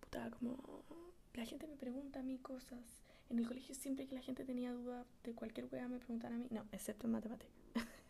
puta, 0.00 0.30
como, 0.32 0.82
la 1.32 1.46
gente 1.46 1.66
me 1.66 1.76
pregunta 1.76 2.20
a 2.20 2.22
mí 2.22 2.36
cosas. 2.36 2.80
En 3.30 3.38
el 3.38 3.48
colegio 3.48 3.74
siempre 3.74 4.06
que 4.06 4.14
la 4.14 4.20
gente 4.20 4.44
tenía 4.44 4.72
duda 4.72 5.06
de 5.24 5.32
cualquier 5.32 5.66
weá 5.72 5.88
me 5.88 5.98
preguntaban 5.98 6.34
a 6.34 6.38
mí, 6.38 6.48
no, 6.50 6.66
excepto 6.70 7.06
en 7.06 7.12
matemáticas 7.14 7.55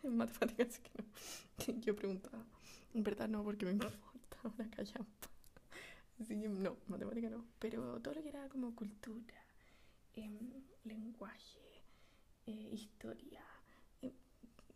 en 0.03 0.17
matemáticas 0.17 0.79
que 0.79 0.91
no. 0.97 1.81
Yo 1.81 1.95
preguntaba, 1.95 2.43
en 2.93 3.03
verdad 3.03 3.27
no, 3.27 3.43
porque 3.43 3.65
me 3.65 3.71
importa 3.71 3.97
una 4.43 4.69
callampa. 4.69 5.29
Así 6.19 6.39
que 6.39 6.49
no, 6.49 6.77
matemática 6.87 7.29
no. 7.29 7.45
Pero 7.59 7.99
todo 8.01 8.15
lo 8.15 8.23
que 8.23 8.29
era 8.29 8.47
como 8.49 8.73
cultura, 8.75 9.35
em, 10.15 10.37
lenguaje, 10.83 11.59
eh, 12.45 12.69
historia, 12.73 13.41
em, 14.01 14.11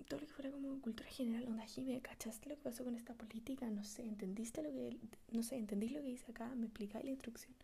todo 0.07 0.19
lo 0.19 0.27
que 0.27 0.34
fuera 0.34 0.51
como 0.51 0.79
cultura 0.81 1.10
general, 1.10 1.47
onda 1.47 1.65
Jime, 1.65 2.01
¿cachaste 2.01 2.49
lo 2.49 2.55
que 2.55 2.62
pasó 2.62 2.84
con 2.84 2.95
esta 2.95 3.13
política? 3.15 3.69
No 3.69 3.84
sé, 3.84 4.03
¿entendiste 4.03 4.62
lo 4.62 4.71
que, 4.71 4.97
no 5.31 5.41
sé, 5.43 5.57
entendí 5.57 5.89
lo 5.89 6.01
que 6.01 6.10
dice 6.10 6.31
acá? 6.31 6.53
¿Me 6.55 6.65
explicáis 6.67 7.05
la 7.05 7.12
instrucción? 7.12 7.55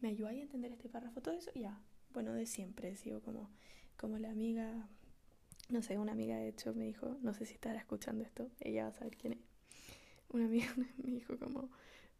¿Me 0.00 0.08
ayudáis 0.08 0.40
a 0.40 0.42
entender 0.42 0.72
este 0.72 0.88
párrafo? 0.88 1.20
Todo 1.20 1.34
eso, 1.34 1.50
ya, 1.54 1.80
bueno, 2.12 2.32
de 2.32 2.46
siempre, 2.46 2.96
sigo 2.96 3.20
como, 3.22 3.50
como 3.96 4.18
la 4.18 4.30
amiga 4.30 4.88
no 5.68 5.82
sé, 5.82 5.98
una 5.98 6.12
amiga 6.12 6.36
de 6.36 6.48
hecho 6.48 6.74
me 6.74 6.84
dijo, 6.84 7.16
no 7.22 7.34
sé 7.34 7.46
si 7.46 7.54
estará 7.54 7.78
escuchando 7.78 8.24
esto, 8.24 8.50
ella 8.60 8.84
va 8.84 8.90
a 8.90 8.94
saber 8.94 9.16
quién 9.16 9.34
es. 9.34 9.38
Una 10.30 10.46
amiga 10.46 10.72
me 11.02 11.12
dijo 11.12 11.38
como, 11.38 11.70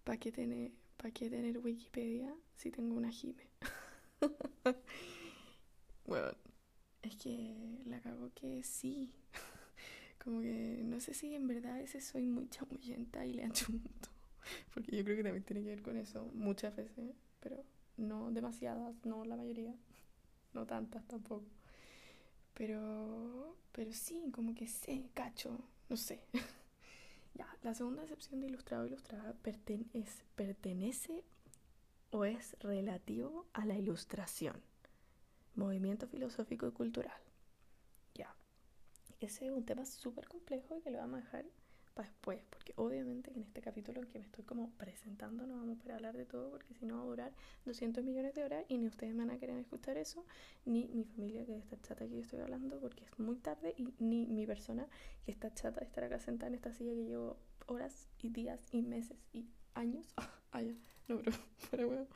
¿para 0.04 0.18
qué 0.18 0.32
tener, 0.32 0.72
qué 1.14 1.30
tener 1.30 1.58
Wikipedia 1.58 2.34
si 2.56 2.70
tengo 2.70 2.94
una 2.94 3.10
Gime? 3.10 3.48
bueno, 6.06 6.28
es 7.02 7.16
que 7.16 7.80
la 7.86 8.00
cago 8.00 8.30
que 8.34 8.62
sí. 8.62 9.12
como 10.24 10.40
que 10.40 10.82
no 10.84 11.00
sé 11.00 11.14
si 11.14 11.34
en 11.34 11.48
verdad 11.48 11.80
ese 11.80 12.00
soy 12.00 12.26
muy 12.26 12.48
chamullenta 12.48 13.26
y 13.26 13.32
le 13.32 13.46
mucho 13.46 13.66
Porque 14.72 14.96
yo 14.96 15.04
creo 15.04 15.16
que 15.16 15.24
también 15.24 15.44
tiene 15.44 15.62
que 15.62 15.68
ver 15.68 15.82
con 15.82 15.96
eso 15.96 16.30
muchas 16.32 16.76
veces, 16.76 17.14
pero 17.40 17.64
no 17.96 18.30
demasiadas, 18.30 18.94
no 19.04 19.24
la 19.24 19.36
mayoría, 19.36 19.74
no 20.54 20.66
tantas 20.66 21.06
tampoco. 21.06 21.44
Pero, 22.54 23.56
pero 23.72 23.92
sí, 23.92 24.30
como 24.32 24.54
que 24.54 24.66
sé, 24.66 25.08
cacho, 25.14 25.58
no 25.88 25.96
sé. 25.96 26.20
ya, 27.34 27.46
la 27.62 27.74
segunda 27.74 28.02
excepción 28.02 28.40
de 28.40 28.46
ilustrado 28.48 28.86
ilustrada 28.86 29.34
pertenece, 29.42 30.24
pertenece 30.36 31.24
o 32.10 32.24
es 32.24 32.56
relativo 32.60 33.46
a 33.54 33.64
la 33.64 33.76
ilustración, 33.76 34.60
movimiento 35.54 36.06
filosófico 36.06 36.66
y 36.66 36.72
cultural. 36.72 37.20
Ya, 38.14 38.34
ese 39.20 39.46
es 39.46 39.52
un 39.52 39.64
tema 39.64 39.86
súper 39.86 40.28
complejo 40.28 40.76
y 40.76 40.82
que 40.82 40.90
lo 40.90 40.98
vamos 40.98 41.20
a 41.20 41.24
dejar 41.24 41.44
para 41.94 42.08
después, 42.08 42.40
porque 42.50 42.72
obviamente 42.76 43.30
en 43.34 43.42
este 43.42 43.60
capítulo 43.60 44.00
en 44.00 44.06
que 44.08 44.18
me 44.18 44.24
estoy 44.24 44.44
como 44.44 44.70
presentando 44.72 45.46
no 45.46 45.56
vamos 45.56 45.76
a 45.76 45.80
poder 45.80 45.96
hablar 45.96 46.16
de 46.16 46.24
todo, 46.24 46.50
porque 46.50 46.74
si 46.74 46.86
no 46.86 46.96
va 46.96 47.02
a 47.02 47.06
durar 47.06 47.32
200 47.64 48.04
millones 48.04 48.34
de 48.34 48.44
horas 48.44 48.64
y 48.68 48.78
ni 48.78 48.86
ustedes 48.86 49.14
me 49.14 49.24
van 49.24 49.34
a 49.34 49.38
querer 49.38 49.58
escuchar 49.58 49.96
eso, 49.96 50.24
ni 50.64 50.88
mi 50.88 51.04
familia 51.04 51.44
que 51.44 51.56
está 51.56 51.80
chata 51.80 52.06
que 52.06 52.14
yo 52.14 52.20
estoy 52.20 52.40
hablando, 52.40 52.80
porque 52.80 53.04
es 53.04 53.18
muy 53.18 53.36
tarde, 53.36 53.74
y 53.76 53.88
ni 53.98 54.26
mi 54.26 54.46
persona 54.46 54.86
que 55.24 55.32
está 55.32 55.52
chata 55.52 55.80
de 55.80 55.86
estar 55.86 56.04
acá 56.04 56.18
sentada 56.18 56.48
en 56.48 56.54
esta 56.54 56.72
silla 56.72 56.92
que 56.92 57.04
llevo 57.04 57.36
horas 57.66 58.08
y 58.20 58.30
días 58.30 58.60
y 58.72 58.82
meses 58.82 59.18
y 59.32 59.46
años. 59.74 60.06
Ah, 60.54 60.60
ya, 60.60 60.74
no, 61.08 61.16
pero 61.16 61.32
fuera 61.56 61.86
huevo, 61.86 62.06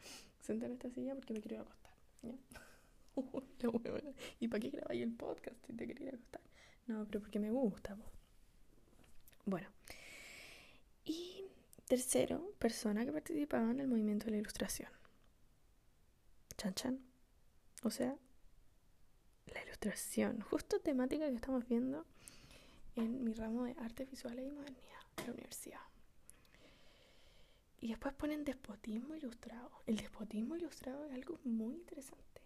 sentada 0.43 0.67
en 0.67 0.73
esta 0.75 0.91
silla 0.91 1.15
porque 1.15 1.33
me 1.33 1.41
quiero 1.41 1.55
ir 1.55 1.61
a 1.61 1.63
acostar, 1.63 1.93
¿ya? 2.23 2.35
¿Y 4.41 4.49
para 4.49 4.61
qué 4.61 4.69
grabáis 4.69 5.03
el 5.03 5.13
podcast 5.13 5.57
si 5.67 5.73
te 5.73 5.87
quería 5.87 6.11
acostar? 6.11 6.43
No, 6.87 7.07
pero 7.07 7.21
porque 7.21 7.39
me 7.39 7.51
gusta, 7.51 7.97
bueno. 9.47 9.69
Y 11.05 11.45
tercero, 11.87 12.53
persona 12.59 13.05
que 13.05 13.13
participaba 13.13 13.71
en 13.71 13.81
el 13.81 13.89
movimiento 13.89 14.27
de 14.27 14.33
la 14.33 14.39
ilustración. 14.39 14.91
Chan 16.57 16.75
chan. 16.75 17.01
O 17.83 17.91
sea, 17.91 18.17
la 19.47 19.63
ilustración. 19.63 20.41
Justo 20.41 20.81
temática 20.81 21.29
que 21.29 21.37
estamos 21.37 21.67
viendo 21.67 22.05
en 22.97 23.25
mi 23.25 23.33
ramo 23.33 23.65
de 23.65 23.77
arte 23.79 24.05
visual 24.05 24.39
y 24.39 24.51
modernidad 24.51 25.01
en 25.19 25.27
la 25.27 25.33
universidad. 25.33 25.81
Y 27.81 27.89
después 27.89 28.15
ponen 28.15 28.45
despotismo 28.45 29.15
ilustrado. 29.15 29.71
El 29.87 29.99
despotismo 29.99 30.57
ilustrado 30.57 31.07
es 31.07 31.13
algo 31.13 31.39
muy 31.45 31.75
interesante. 31.75 32.41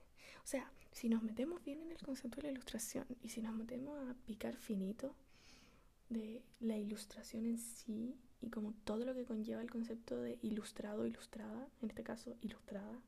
O 0.44 0.46
sea, 0.46 0.70
si 0.92 1.08
nos 1.08 1.22
metemos 1.22 1.62
bien 1.64 1.80
en 1.80 1.92
el 1.92 1.98
concepto 1.98 2.36
de 2.36 2.48
la 2.48 2.52
ilustración 2.52 3.06
y 3.22 3.28
si 3.28 3.40
nos 3.40 3.54
metemos 3.54 3.96
a 4.08 4.14
picar 4.26 4.56
finito, 4.56 5.14
de 6.10 6.42
la 6.60 6.76
ilustración 6.76 7.46
en 7.46 7.58
sí 7.58 8.14
y 8.42 8.50
como 8.50 8.74
todo 8.84 9.04
lo 9.04 9.14
que 9.14 9.24
conlleva 9.24 9.62
el 9.62 9.70
concepto 9.70 10.20
de 10.20 10.38
ilustrado, 10.42 11.06
ilustrada, 11.06 11.68
en 11.82 11.88
este 11.88 12.02
caso 12.02 12.36
ilustrada, 12.42 13.00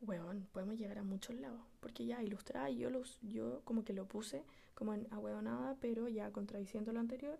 huevón, 0.00 0.46
podemos 0.52 0.78
llegar 0.78 0.98
a 0.98 1.02
muchos 1.02 1.36
lados. 1.36 1.60
Porque 1.80 2.06
ya 2.06 2.22
ilustrada, 2.22 2.70
yo, 2.70 2.90
los, 2.90 3.18
yo 3.22 3.60
como 3.64 3.84
que 3.84 3.92
lo 3.92 4.06
puse 4.06 4.42
como 4.74 4.94
en 4.94 5.06
ahueonada, 5.10 5.76
pero 5.80 6.08
ya 6.08 6.30
contradiciendo 6.30 6.92
lo 6.92 7.00
anterior, 7.00 7.38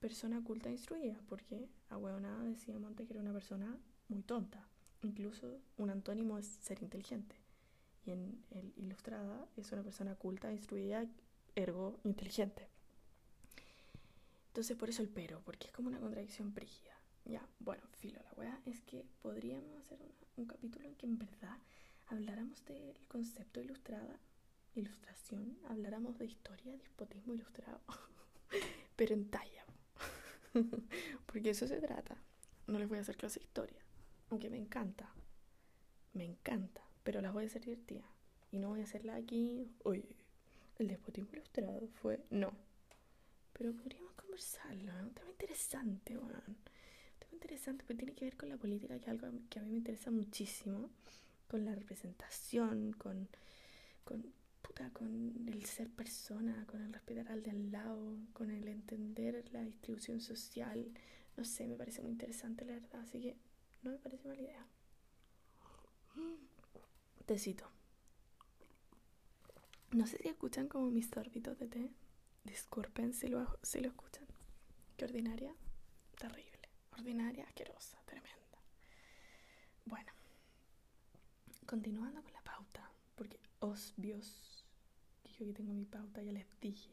persona 0.00 0.42
culta 0.42 0.68
e 0.68 0.72
instruida, 0.72 1.16
porque 1.28 1.68
ahueonada 1.90 2.42
decíamos 2.44 2.88
antes 2.88 3.06
que 3.06 3.14
era 3.14 3.22
una 3.22 3.32
persona 3.32 3.76
muy 4.08 4.22
tonta. 4.22 4.66
Incluso 5.02 5.58
un 5.78 5.90
antónimo 5.90 6.38
es 6.38 6.46
ser 6.46 6.82
inteligente. 6.82 7.36
Y 8.04 8.10
en 8.10 8.44
el 8.50 8.72
ilustrada 8.76 9.46
es 9.56 9.70
una 9.72 9.82
persona 9.82 10.14
culta, 10.16 10.52
instruida, 10.52 11.06
ergo 11.54 11.98
inteligente. 12.04 12.68
Entonces 14.56 14.78
por 14.78 14.88
eso 14.88 15.02
el 15.02 15.10
pero, 15.10 15.42
porque 15.42 15.66
es 15.66 15.72
como 15.74 15.88
una 15.88 16.00
contradicción 16.00 16.54
brígida. 16.54 16.98
Ya, 17.26 17.46
bueno, 17.58 17.82
filo, 17.98 18.18
la 18.22 18.32
weá 18.38 18.58
es 18.64 18.80
que 18.80 19.04
podríamos 19.20 19.76
hacer 19.76 19.98
un 20.38 20.46
capítulo 20.46 20.86
en 20.86 20.94
que 20.94 21.04
en 21.04 21.18
verdad 21.18 21.58
habláramos 22.06 22.64
del 22.64 22.96
concepto 23.06 23.60
ilustrada, 23.60 24.18
ilustración, 24.74 25.58
habláramos 25.68 26.16
de 26.16 26.24
historia, 26.24 26.74
despotismo 26.74 27.34
ilustrado, 27.34 27.82
pero 28.96 29.12
en 29.12 29.28
talla. 29.28 29.66
porque 31.26 31.50
eso 31.50 31.68
se 31.68 31.78
trata. 31.78 32.16
No 32.66 32.78
les 32.78 32.88
voy 32.88 32.96
a 32.96 33.02
hacer 33.02 33.18
clase 33.18 33.40
historia, 33.40 33.84
aunque 34.30 34.48
me 34.48 34.56
encanta, 34.56 35.12
me 36.14 36.24
encanta, 36.24 36.80
pero 37.04 37.20
las 37.20 37.34
voy 37.34 37.44
a 37.44 37.48
hacer 37.48 37.60
divertidas. 37.60 38.08
Y 38.50 38.58
no 38.58 38.70
voy 38.70 38.80
a 38.80 38.84
hacerla 38.84 39.16
aquí, 39.16 39.70
oye, 39.82 40.16
el 40.78 40.88
despotismo 40.88 41.28
ilustrado 41.34 41.88
fue, 42.00 42.24
no. 42.30 42.54
Pero 43.56 43.72
podríamos 43.72 44.12
conversarlo, 44.12 44.92
un 45.02 45.14
tema 45.14 45.30
interesante, 45.30 46.16
bueno. 46.16 46.38
Un 46.46 47.18
tema 47.18 47.32
interesante 47.32 47.84
porque 47.84 47.94
tiene 47.94 48.14
que 48.14 48.26
ver 48.26 48.36
con 48.36 48.48
la 48.48 48.56
política, 48.56 48.94
que 48.94 49.02
es 49.02 49.08
algo 49.08 49.28
que 49.48 49.58
a 49.58 49.62
mí 49.62 49.70
me 49.70 49.78
interesa 49.78 50.10
muchísimo, 50.10 50.90
con 51.48 51.64
la 51.64 51.74
representación, 51.74 52.92
con, 52.92 53.28
con, 54.04 54.24
puta, 54.62 54.90
con 54.90 55.48
el 55.48 55.64
ser 55.64 55.88
persona, 55.88 56.66
con 56.66 56.82
el 56.82 56.92
respetar 56.92 57.28
al 57.30 57.42
de 57.42 57.50
al 57.50 57.72
lado, 57.72 58.18
con 58.32 58.50
el 58.50 58.68
entender 58.68 59.44
la 59.52 59.62
distribución 59.62 60.20
social. 60.20 60.92
No 61.36 61.44
sé, 61.44 61.66
me 61.66 61.76
parece 61.76 62.02
muy 62.02 62.12
interesante, 62.12 62.64
la 62.64 62.74
verdad, 62.74 63.00
así 63.00 63.20
que 63.20 63.36
no 63.82 63.90
me 63.90 63.98
parece 63.98 64.28
mala 64.28 64.42
idea. 64.42 64.66
Tecito. 67.26 67.68
No 69.92 70.06
sé 70.06 70.18
si 70.18 70.28
escuchan 70.28 70.68
como 70.68 70.90
mis 70.90 71.08
sorbitos 71.08 71.58
de 71.58 71.68
té. 71.68 71.90
Disculpen 72.46 73.12
si 73.12 73.26
lo, 73.28 73.58
si 73.62 73.80
lo 73.80 73.88
escuchan. 73.88 74.24
Qué 74.96 75.04
ordinaria, 75.04 75.52
terrible. 76.16 76.68
Ordinaria, 76.92 77.44
asquerosa, 77.44 77.98
tremenda. 78.06 78.58
Bueno, 79.84 80.12
continuando 81.66 82.22
con 82.22 82.32
la 82.32 82.42
pauta, 82.42 82.88
porque 83.16 83.40
osbios, 83.58 84.64
yo 85.24 85.44
que 85.44 85.52
tengo 85.52 85.72
mi 85.72 85.84
pauta, 85.84 86.22
ya 86.22 86.32
les 86.32 86.46
dije. 86.60 86.90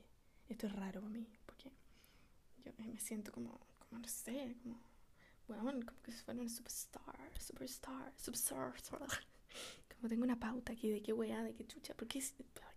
Esto 0.50 0.68
es 0.68 0.74
raro 0.74 1.02
para 1.02 1.14
mí, 1.14 1.28
porque 1.46 1.72
yo 2.66 2.74
me 2.78 3.00
siento 3.00 3.32
como, 3.32 3.60
como 3.80 4.00
no 4.02 4.08
sé, 4.08 4.56
como, 4.64 4.80
bueno, 5.48 5.86
como 5.86 6.02
que 6.02 6.12
fuera 6.12 6.42
un 6.42 6.50
superstar, 6.50 7.32
superstar, 7.40 8.14
superstar. 8.20 8.74
Como 9.96 10.10
tengo 10.10 10.24
una 10.24 10.40
pauta 10.40 10.74
aquí 10.74 10.90
de 10.90 11.02
qué 11.02 11.14
weá, 11.14 11.44
de 11.44 11.54
qué 11.54 11.66
chucha, 11.68 11.94
porque 11.94 12.22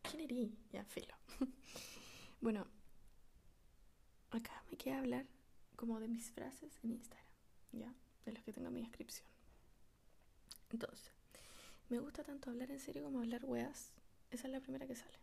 ¿quién 0.02 0.20
eres? 0.20 0.50
Ya, 0.70 0.84
filo. 0.84 1.14
Bueno, 2.46 2.64
acá 4.30 4.62
me 4.70 4.76
queda 4.76 5.00
hablar 5.00 5.26
como 5.74 5.98
de 5.98 6.06
mis 6.06 6.30
frases 6.30 6.78
en 6.84 6.92
Instagram, 6.92 7.26
¿ya? 7.72 7.92
De 8.24 8.30
los 8.30 8.44
que 8.44 8.52
tengo 8.52 8.68
en 8.68 8.74
mi 8.74 8.82
descripción. 8.82 9.26
Entonces, 10.70 11.10
me 11.88 11.98
gusta 11.98 12.22
tanto 12.22 12.48
hablar 12.48 12.70
en 12.70 12.78
serio 12.78 13.02
como 13.02 13.18
hablar 13.18 13.44
weas. 13.46 13.90
Esa 14.30 14.46
es 14.46 14.52
la 14.52 14.60
primera 14.60 14.86
que 14.86 14.94
sale. 14.94 15.18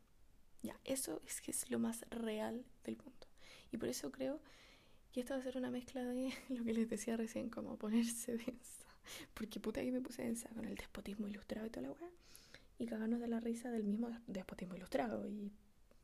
Ya, 0.63 0.77
eso 0.83 1.21
es 1.25 1.39
que 1.39 1.51
es 1.51 1.71
lo 1.71 1.79
más 1.79 2.01
real 2.09 2.65
del 2.83 2.97
mundo. 2.97 3.27
Y 3.71 3.77
por 3.77 3.87
eso 3.87 4.11
creo 4.11 4.41
que 5.13 5.21
esto 5.21 5.33
va 5.33 5.39
a 5.39 5.43
ser 5.43 5.55
una 5.55 5.71
mezcla 5.71 6.03
de 6.03 6.33
lo 6.49 6.65
que 6.65 6.73
les 6.73 6.89
decía 6.89 7.15
recién, 7.15 7.49
como 7.49 7.77
ponerse 7.77 8.35
densa. 8.45 8.85
Porque 9.33 9.61
puta 9.61 9.81
que 9.81 9.93
me 9.93 10.01
puse 10.01 10.23
densa 10.23 10.49
con 10.49 10.65
el 10.65 10.75
despotismo 10.75 11.29
ilustrado 11.29 11.67
y 11.67 11.69
toda 11.69 11.87
la 11.87 11.93
wea. 11.93 12.11
Y 12.79 12.85
cagarnos 12.85 13.21
de 13.21 13.29
la 13.29 13.39
risa 13.39 13.71
del 13.71 13.85
mismo 13.85 14.09
despotismo 14.27 14.75
ilustrado. 14.75 15.25
Y, 15.25 15.53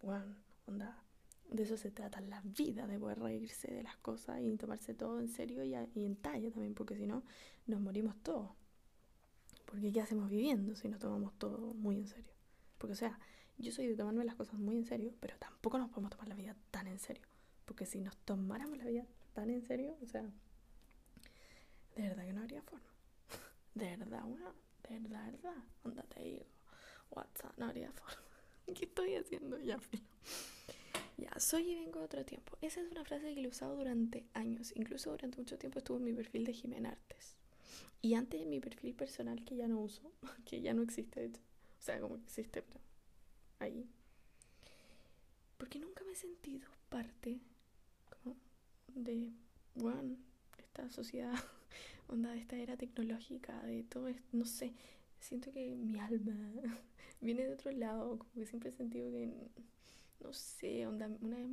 bueno, 0.01 0.33
onda, 0.65 1.03
de 1.51 1.63
eso 1.63 1.77
se 1.77 1.91
trata 1.91 2.21
la 2.21 2.41
vida, 2.41 2.87
de 2.87 2.99
poder 2.99 3.19
reírse 3.19 3.73
de 3.73 3.83
las 3.83 3.97
cosas 3.97 4.41
y 4.41 4.55
tomarse 4.57 4.93
todo 4.93 5.19
en 5.19 5.27
serio 5.27 5.63
y, 5.63 5.73
en 5.73 6.15
talla 6.15 6.51
también, 6.51 6.75
porque 6.75 6.95
si 6.95 7.07
no, 7.07 7.23
nos 7.65 7.81
morimos 7.81 8.15
todos. 8.21 8.51
Porque 9.65 9.91
¿qué 9.91 10.01
hacemos 10.01 10.29
viviendo 10.29 10.75
si 10.75 10.87
nos 10.89 10.99
tomamos 10.99 11.37
todo 11.37 11.73
muy 11.73 11.97
en 11.97 12.07
serio? 12.07 12.33
Porque, 12.77 12.93
o 12.93 12.95
sea, 12.95 13.19
yo 13.57 13.71
soy 13.71 13.87
de 13.87 13.95
tomarme 13.95 14.23
las 14.25 14.35
cosas 14.35 14.59
muy 14.59 14.77
en 14.77 14.85
serio, 14.85 15.13
pero 15.19 15.37
tampoco 15.37 15.77
nos 15.77 15.89
podemos 15.89 16.11
tomar 16.11 16.27
la 16.27 16.35
vida 16.35 16.55
tan 16.71 16.87
en 16.87 16.99
serio. 16.99 17.25
Porque 17.65 17.85
si 17.85 17.99
nos 17.99 18.15
tomáramos 18.17 18.77
la 18.77 18.85
vida 18.85 19.05
tan 19.33 19.49
en 19.49 19.61
serio, 19.61 19.97
o 20.01 20.07
sea, 20.07 20.23
de 21.95 22.01
verdad 22.01 22.25
que 22.25 22.33
no 22.33 22.41
habría 22.41 22.61
forma. 22.61 22.87
De 23.75 23.97
verdad, 23.97 24.23
bueno, 24.23 24.53
de 24.87 24.99
verdad, 24.99 25.25
de 25.25 25.31
verdad. 25.83 26.05
Te 26.09 26.23
digo, 26.23 26.45
WhatsApp, 27.11 27.57
no 27.57 27.65
habría 27.65 27.91
forma. 27.91 28.23
¿Qué 28.65 28.85
estoy 28.85 29.15
haciendo 29.15 29.59
ya, 29.59 29.79
filo? 29.79 30.03
Ya, 31.19 31.37
soy 31.37 31.71
y 31.71 31.75
vengo 31.75 31.99
de 31.99 32.05
otro 32.05 32.23
tiempo. 32.23 32.57
Esa 32.61 32.79
es 32.79 32.89
una 32.89 33.03
frase 33.03 33.33
que 33.33 33.41
he 33.41 33.47
usado 33.47 33.75
durante 33.75 34.25
años. 34.33 34.71
Incluso 34.75 35.11
durante 35.11 35.37
mucho 35.37 35.57
tiempo 35.57 35.79
estuvo 35.79 35.97
en 35.97 36.05
mi 36.05 36.13
perfil 36.13 36.45
de 36.45 36.53
Jimena 36.53 36.91
Artes. 36.91 37.35
Y 38.01 38.13
antes 38.13 38.41
en 38.41 38.49
mi 38.49 38.61
perfil 38.61 38.95
personal, 38.95 39.43
que 39.43 39.57
ya 39.57 39.67
no 39.67 39.81
uso, 39.81 40.13
que 40.45 40.61
ya 40.61 40.73
no 40.73 40.81
existe, 40.81 41.19
de 41.19 41.25
hecho. 41.27 41.41
O 41.79 41.81
sea, 41.81 41.99
como 41.99 42.15
existe, 42.15 42.61
pero 42.61 42.79
ahí. 43.59 43.85
Porque 45.57 45.77
nunca 45.77 46.05
me 46.05 46.13
he 46.13 46.15
sentido 46.15 46.69
parte 46.87 47.41
de, 48.95 49.33
bueno, 49.75 50.15
esta 50.57 50.89
sociedad, 50.89 51.33
onda, 52.07 52.31
de 52.31 52.39
esta 52.39 52.55
era 52.55 52.77
tecnológica, 52.77 53.61
de 53.63 53.83
todo 53.83 54.07
esto, 54.07 54.23
no 54.31 54.45
sé. 54.45 54.73
Siento 55.19 55.51
que 55.51 55.75
mi 55.75 55.99
alma 55.99 56.33
viene 57.21 57.43
de 57.43 57.53
otro 57.53 57.71
lado, 57.71 58.17
como 58.19 58.31
que 58.35 58.45
siempre 58.45 58.69
he 58.69 58.73
sentido 58.73 59.11
que 59.11 59.33
no 60.19 60.33
sé, 60.33 60.85
onda, 60.87 61.09
una 61.21 61.37
vez 61.37 61.47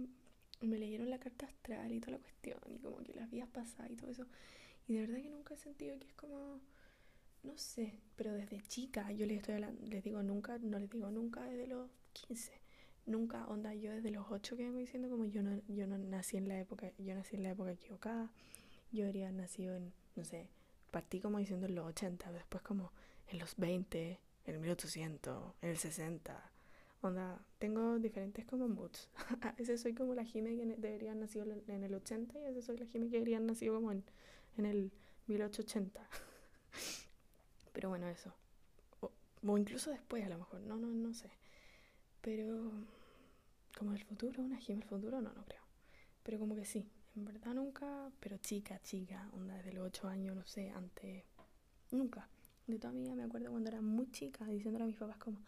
me 0.61 0.79
leyeron 0.79 1.11
la 1.11 1.19
carta 1.19 1.47
astral 1.47 1.93
y 1.93 2.01
toda 2.01 2.13
la 2.13 2.19
cuestión, 2.19 2.59
y 2.69 2.79
como 2.79 2.99
que 2.99 3.15
las 3.15 3.31
vías 3.31 3.49
pasadas 3.49 3.91
y 3.91 3.97
todo 3.97 4.11
eso. 4.11 4.27
Y 4.89 4.95
de 4.95 5.01
verdad 5.01 5.23
que 5.23 5.31
nunca 5.31 5.55
he 5.55 5.59
sentido 5.59 5.99
que 5.99 6.07
es 6.09 6.15
como, 6.15 6.61
no 7.43 7.59
sé, 7.59 8.01
pero 8.17 8.33
desde 8.33 8.63
chica 8.63 9.11
yo 9.13 9.27
les 9.27 9.39
estoy 9.39 9.55
hablando, 9.55 9.87
les 9.87 10.03
digo 10.03 10.23
nunca, 10.23 10.59
no 10.59 10.79
les 10.79 10.91
digo 10.91 11.11
nunca 11.11 11.45
desde 11.45 11.67
los 11.67 11.91
15. 12.13 12.53
Nunca, 13.07 13.47
onda, 13.47 13.73
yo 13.75 13.93
desde 13.93 14.11
los 14.11 14.27
8 14.31 14.57
que 14.57 14.65
vengo 14.65 14.79
diciendo 14.79 15.09
como 15.09 15.27
yo 15.27 15.43
no, 15.43 15.61
yo 15.69 15.87
no 15.87 15.97
nací 15.97 16.37
en 16.37 16.49
la 16.49 16.59
época, 16.59 16.91
yo 16.99 17.15
nací 17.15 17.37
en 17.37 17.45
la 17.45 17.51
época 17.51 17.71
equivocada. 17.73 18.33
Yo 18.91 19.07
habría 19.07 19.31
nacido 19.31 19.77
en, 19.77 19.93
no 20.17 20.25
sé, 20.25 20.49
partí 20.91 21.21
como 21.21 21.39
diciendo 21.39 21.67
en 21.67 21.77
los 21.77 21.87
80, 21.87 22.33
después 22.33 22.63
como 22.63 22.93
en 23.29 23.39
los 23.39 23.57
20, 23.57 24.21
en 24.45 24.55
el 24.55 24.61
1800, 24.61 25.55
en 25.63 25.71
el 25.71 25.77
60 25.77 26.56
Onda, 27.07 27.41
tengo 27.61 28.01
diferentes 28.01 28.45
como 28.47 28.67
moods. 28.67 29.09
a 29.43 29.53
veces 29.53 29.81
soy 29.81 29.95
como 29.95 30.13
la 30.15 30.25
Jime 30.25 30.57
que 30.57 30.67
debería 30.67 31.13
haber 31.13 31.23
nacido 31.23 31.47
en 31.69 31.85
el 31.85 31.95
80 31.95 32.37
y 32.41 32.43
a 32.43 32.49
veces 32.49 32.65
soy 32.65 32.79
la 32.79 32.87
Jime 32.87 33.07
que 33.07 33.13
debería 33.13 33.37
haber 33.37 33.49
nacido 33.49 33.77
como 33.77 33.93
en, 33.93 34.03
en 34.57 34.67
el 34.67 34.93
1880. 35.29 36.01
Pero 37.73 37.91
bueno, 37.91 38.09
eso. 38.09 38.35
O, 39.01 39.13
o, 39.47 39.59
incluso 39.59 39.91
después 39.91 40.25
a 40.25 40.29
lo 40.29 40.39
mejor, 40.39 40.63
no, 40.63 40.77
no, 40.77 40.89
no 40.89 41.15
sé. 41.15 41.31
Pero 42.23 42.73
como 43.79 43.93
el 43.93 44.03
futuro, 44.03 44.43
una 44.43 44.57
Jime 44.57 44.83
el 44.83 44.89
futuro, 44.89 45.21
no, 45.21 45.33
no 45.33 45.45
creo. 45.45 45.63
Pero 46.25 46.41
como 46.41 46.57
que 46.57 46.65
sí, 46.65 46.91
en 47.15 47.25
verdad 47.25 47.55
nunca, 47.55 48.11
pero 48.19 48.37
chica, 48.39 48.81
chica, 48.83 49.31
onda 49.33 49.55
desde 49.55 49.73
los 49.75 49.87
8 49.87 50.09
años, 50.09 50.35
no 50.35 50.45
sé, 50.45 50.71
antes, 50.71 51.23
nunca. 51.93 52.29
De 52.67 52.81
toda 52.81 52.93
mi 52.93 53.03
vida 53.03 53.15
me 53.15 53.23
acuerdo 53.23 53.53
cuando 53.53 53.69
era 53.69 53.81
muy 53.81 54.11
chica 54.11 54.45
diciéndole 54.47 54.83
a 54.83 54.89
mis 54.89 54.97
papás 54.97 55.19
como, 55.19 55.39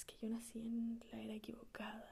es 0.00 0.04
que 0.06 0.16
yo 0.22 0.30
nací 0.30 0.58
en 0.58 1.02
la 1.12 1.20
era 1.20 1.34
equivocada, 1.34 2.08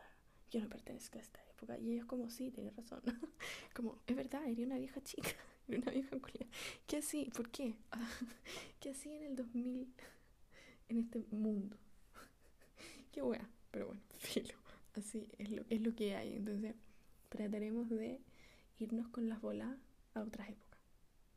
yo 0.51 0.61
no 0.61 0.68
pertenezco 0.68 1.18
a 1.18 1.22
esta 1.22 1.40
época. 1.51 1.79
Y 1.79 1.92
ellos 1.92 2.05
como, 2.05 2.29
sí, 2.29 2.51
tienes 2.51 2.77
razón. 2.77 3.01
como, 3.74 3.98
es 4.07 4.14
verdad, 4.14 4.46
era 4.46 4.62
una 4.62 4.77
vieja 4.77 5.03
chica, 5.03 5.31
era 5.68 5.79
una 5.79 5.92
vieja 5.92 6.11
culia. 6.18 6.46
¿Qué 6.87 6.98
así? 6.98 7.31
¿Por 7.35 7.51
qué? 7.51 7.77
¿Qué 8.81 8.90
así 8.90 9.11
en 9.11 9.22
el 9.22 9.37
2000 9.37 9.88
en 10.90 10.98
este 10.98 11.24
mundo? 11.31 11.77
qué 13.12 13.22
wea. 13.22 13.48
Pero 13.70 13.87
bueno, 13.87 14.03
filo. 14.18 14.55
Así 14.94 15.31
es 15.38 15.51
lo, 15.51 15.64
es 15.70 15.81
lo 15.81 15.94
que 15.94 16.14
hay. 16.14 16.35
Entonces, 16.35 16.74
trataremos 17.31 17.88
de 17.88 18.20
irnos 18.79 19.09
con 19.09 19.29
las 19.29 19.40
bolas 19.40 19.79
a 20.14 20.20
otras 20.20 20.51
épocas. 20.51 20.81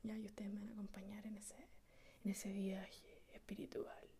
Ya, 0.04 0.18
y 0.18 0.26
ustedes 0.26 0.52
me 0.52 0.60
van 0.60 0.70
a 0.70 0.74
acompañar 0.74 1.26
en 1.28 1.38
ese, 1.38 1.56
en 2.26 2.32
ese 2.32 2.52
viaje 2.52 3.22
espiritual. 3.34 4.11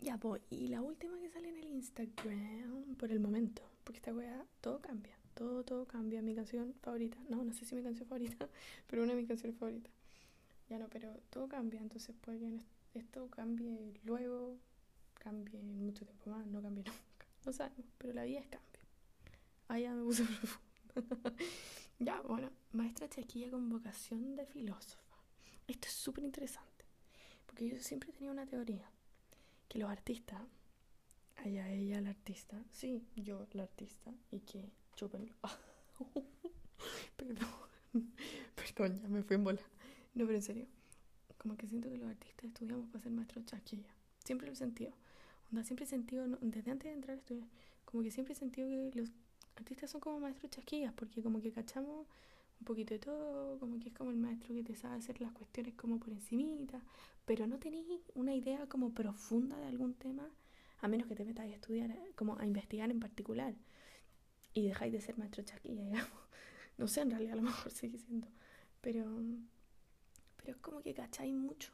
Ya, 0.00 0.16
pues, 0.16 0.40
y 0.50 0.68
la 0.68 0.80
última 0.80 1.18
que 1.18 1.28
sale 1.28 1.48
en 1.48 1.56
el 1.56 1.68
Instagram 1.70 2.94
por 2.96 3.10
el 3.10 3.18
momento, 3.18 3.62
porque 3.82 3.98
esta 3.98 4.14
weá, 4.14 4.46
todo 4.60 4.80
cambia, 4.80 5.18
todo, 5.34 5.64
todo 5.64 5.86
cambia. 5.86 6.22
Mi 6.22 6.34
canción 6.34 6.72
favorita, 6.82 7.18
no, 7.28 7.42
no 7.44 7.52
sé 7.52 7.64
si 7.64 7.74
mi 7.74 7.82
canción 7.82 8.08
favorita, 8.08 8.48
pero 8.86 9.02
una 9.02 9.12
de 9.14 9.18
mis 9.20 9.28
canciones 9.28 9.58
favoritas. 9.58 9.92
Ya 10.68 10.78
no, 10.78 10.88
pero 10.88 11.14
todo 11.30 11.48
cambia, 11.48 11.80
entonces 11.80 12.14
puede 12.20 12.38
que 12.38 12.98
esto 12.98 13.28
cambie 13.30 13.94
luego, 14.04 14.56
cambie 15.14 15.62
mucho 15.62 16.04
tiempo 16.04 16.30
más, 16.30 16.46
no 16.46 16.62
cambie 16.62 16.84
nunca. 16.86 17.26
No 17.44 17.52
sabemos, 17.52 17.86
pero 17.98 18.12
la 18.12 18.22
vida 18.24 18.38
es 18.38 18.46
cambio. 18.46 18.82
Ah, 19.66 19.80
ya 19.80 19.94
me 19.94 20.04
puse 20.04 20.24
profundo. 20.94 21.34
ya, 21.98 22.20
bueno, 22.22 22.50
maestra 22.72 23.08
Chaquilla 23.08 23.50
con 23.50 23.68
vocación 23.68 24.36
de 24.36 24.46
filósofa. 24.46 25.16
Esto 25.66 25.88
es 25.88 25.94
súper 25.94 26.22
interesante, 26.24 26.84
porque 27.46 27.68
yo 27.68 27.78
siempre 27.78 28.12
tenía 28.12 28.30
una 28.30 28.46
teoría 28.46 28.88
que 29.68 29.78
los 29.78 29.90
artistas, 29.90 30.40
allá 31.36 31.68
ella 31.70 32.00
la 32.00 32.10
artista, 32.10 32.62
sí, 32.72 33.06
yo 33.16 33.46
la 33.52 33.64
artista, 33.64 34.12
y 34.30 34.40
que 34.40 34.72
chupenlo. 34.96 35.34
perdón, 37.16 37.48
perdón, 38.54 39.00
ya 39.00 39.08
me 39.08 39.22
fui 39.22 39.36
en 39.36 39.44
bola. 39.44 39.60
No, 40.14 40.24
pero 40.24 40.36
en 40.36 40.42
serio, 40.42 40.66
como 41.38 41.56
que 41.56 41.66
siento 41.66 41.88
que 41.88 41.98
los 41.98 42.08
artistas 42.08 42.46
estudiamos 42.46 42.88
para 42.88 43.02
ser 43.02 43.12
maestros 43.12 43.44
chaquilla. 43.46 43.94
Siempre 44.24 44.46
lo 44.46 44.52
he 44.52 44.56
sentido. 44.56 44.92
Onda, 45.50 45.64
siempre 45.64 45.84
he 45.84 45.88
sentido, 45.88 46.26
desde 46.40 46.70
antes 46.70 46.90
de 46.90 46.94
entrar 46.94 47.16
a 47.16 47.20
estudiar, 47.20 47.48
como 47.84 48.02
que 48.02 48.10
siempre 48.10 48.34
he 48.34 48.36
sentido 48.36 48.68
que 48.68 48.98
los 48.98 49.10
artistas 49.56 49.90
son 49.90 50.00
como 50.00 50.20
maestros 50.20 50.50
chasquillas, 50.50 50.92
porque 50.94 51.22
como 51.22 51.40
que 51.40 51.52
cachamos 51.52 52.06
un 52.60 52.64
poquito 52.64 52.94
de 52.94 53.00
todo, 53.00 53.58
como 53.58 53.78
que 53.78 53.88
es 53.88 53.94
como 53.94 54.10
el 54.10 54.16
maestro 54.16 54.54
que 54.54 54.62
te 54.62 54.74
sabe 54.74 54.96
hacer 54.96 55.20
las 55.20 55.32
cuestiones 55.32 55.74
como 55.74 55.98
por 55.98 56.10
encimita, 56.10 56.82
pero 57.28 57.46
no 57.46 57.58
tenéis 57.58 57.86
una 58.14 58.34
idea 58.34 58.66
como 58.70 58.94
profunda 58.94 59.58
de 59.58 59.66
algún 59.66 59.92
tema, 59.92 60.30
a 60.80 60.88
menos 60.88 61.06
que 61.08 61.14
te 61.14 61.26
metáis 61.26 61.52
a 61.52 61.56
estudiar, 61.56 61.94
como 62.14 62.38
a 62.38 62.46
investigar 62.46 62.90
en 62.90 63.00
particular, 63.00 63.54
y 64.54 64.66
dejáis 64.66 64.94
de 64.94 65.02
ser 65.02 65.18
maestro 65.18 65.42
chaquilla, 65.44 65.84
digamos. 65.84 66.22
No 66.78 66.88
sé, 66.88 67.02
en 67.02 67.10
realidad 67.10 67.34
a 67.34 67.36
lo 67.36 67.42
mejor 67.42 67.70
sigue 67.70 67.98
siendo, 67.98 68.28
pero, 68.80 69.04
pero 70.38 70.52
es 70.52 70.56
como 70.56 70.80
que 70.80 70.94
cacháis 70.94 71.34
mucho 71.34 71.70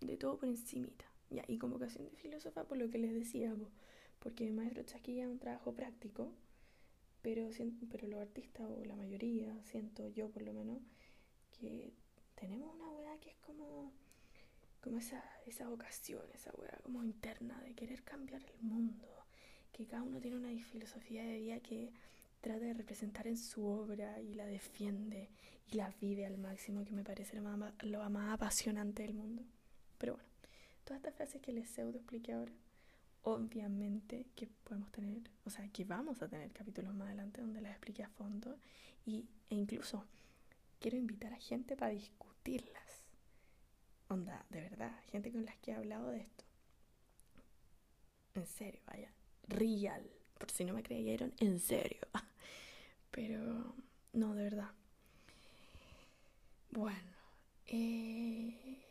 de 0.00 0.16
todo 0.16 0.38
por 0.38 0.48
encimita. 0.48 1.04
Ya, 1.28 1.44
y 1.48 1.58
convocación 1.58 2.06
de 2.06 2.16
filósofa, 2.16 2.64
por 2.64 2.78
lo 2.78 2.88
que 2.88 2.96
les 2.96 3.12
decía, 3.12 3.54
porque 4.20 4.50
maestro 4.52 4.84
chaquilla 4.84 5.24
es 5.24 5.28
un 5.28 5.38
trabajo 5.38 5.74
práctico, 5.74 6.32
pero, 7.20 7.50
pero 7.90 8.08
los 8.08 8.20
artistas, 8.20 8.66
o 8.70 8.82
la 8.86 8.96
mayoría, 8.96 9.54
siento 9.64 10.08
yo 10.08 10.30
por 10.30 10.40
lo 10.40 10.54
menos, 10.54 10.78
que 11.60 11.92
tenemos 12.36 12.74
una 12.74 12.88
weá 12.88 13.18
que 13.18 13.28
es 13.28 13.36
como, 13.36 13.92
como 14.84 14.98
esa, 14.98 15.24
esa 15.46 15.66
vocación, 15.66 16.20
esa 16.34 16.52
weá 16.58 16.78
como 16.82 17.02
interna 17.02 17.58
de 17.62 17.72
querer 17.74 18.02
cambiar 18.02 18.42
el 18.44 18.60
mundo, 18.60 19.08
que 19.72 19.86
cada 19.86 20.02
uno 20.02 20.20
tiene 20.20 20.36
una 20.36 20.62
filosofía 20.62 21.24
de 21.24 21.38
vida 21.38 21.60
que 21.60 21.90
trata 22.42 22.66
de 22.66 22.74
representar 22.74 23.26
en 23.26 23.38
su 23.38 23.64
obra 23.64 24.20
y 24.20 24.34
la 24.34 24.44
defiende 24.44 25.30
y 25.72 25.76
la 25.76 25.90
vive 26.02 26.26
al 26.26 26.36
máximo, 26.36 26.84
que 26.84 26.92
me 26.92 27.02
parece 27.02 27.36
lo 27.36 27.42
más, 27.42 27.72
lo 27.82 28.10
más 28.10 28.34
apasionante 28.34 29.02
del 29.02 29.14
mundo. 29.14 29.42
Pero 29.96 30.16
bueno, 30.16 30.28
todas 30.84 30.98
estas 30.98 31.14
frases 31.14 31.40
que 31.40 31.52
les 31.52 31.66
pseudo 31.70 31.96
expliqué 31.96 32.34
ahora 32.34 32.52
obviamente 33.22 34.26
que 34.36 34.46
podemos 34.64 34.92
tener, 34.92 35.22
o 35.46 35.50
sea, 35.50 35.66
que 35.68 35.84
vamos 35.86 36.20
a 36.20 36.28
tener 36.28 36.52
capítulos 36.52 36.94
más 36.94 37.08
adelante 37.08 37.40
donde 37.40 37.62
las 37.62 37.72
explique 37.72 38.02
a 38.02 38.08
fondo 38.10 38.58
y, 39.06 39.24
e 39.48 39.54
incluso 39.54 40.04
quiero 40.78 40.98
invitar 40.98 41.32
a 41.32 41.38
gente 41.38 41.74
para 41.74 41.92
discutirlas. 41.92 42.83
De 44.14 44.60
verdad, 44.60 44.92
gente 45.10 45.32
con 45.32 45.44
las 45.44 45.56
que 45.56 45.72
he 45.72 45.74
hablado 45.74 46.10
de 46.10 46.20
esto. 46.20 46.44
En 48.34 48.46
serio, 48.46 48.80
vaya, 48.86 49.12
real, 49.48 50.08
por 50.38 50.50
si 50.50 50.64
no 50.64 50.74
me 50.74 50.82
creyeron, 50.82 51.32
en 51.38 51.58
serio. 51.58 52.02
Pero, 53.10 53.74
no, 54.12 54.34
de 54.34 54.42
verdad. 54.44 54.70
Bueno, 56.70 57.12
eh 57.66 58.84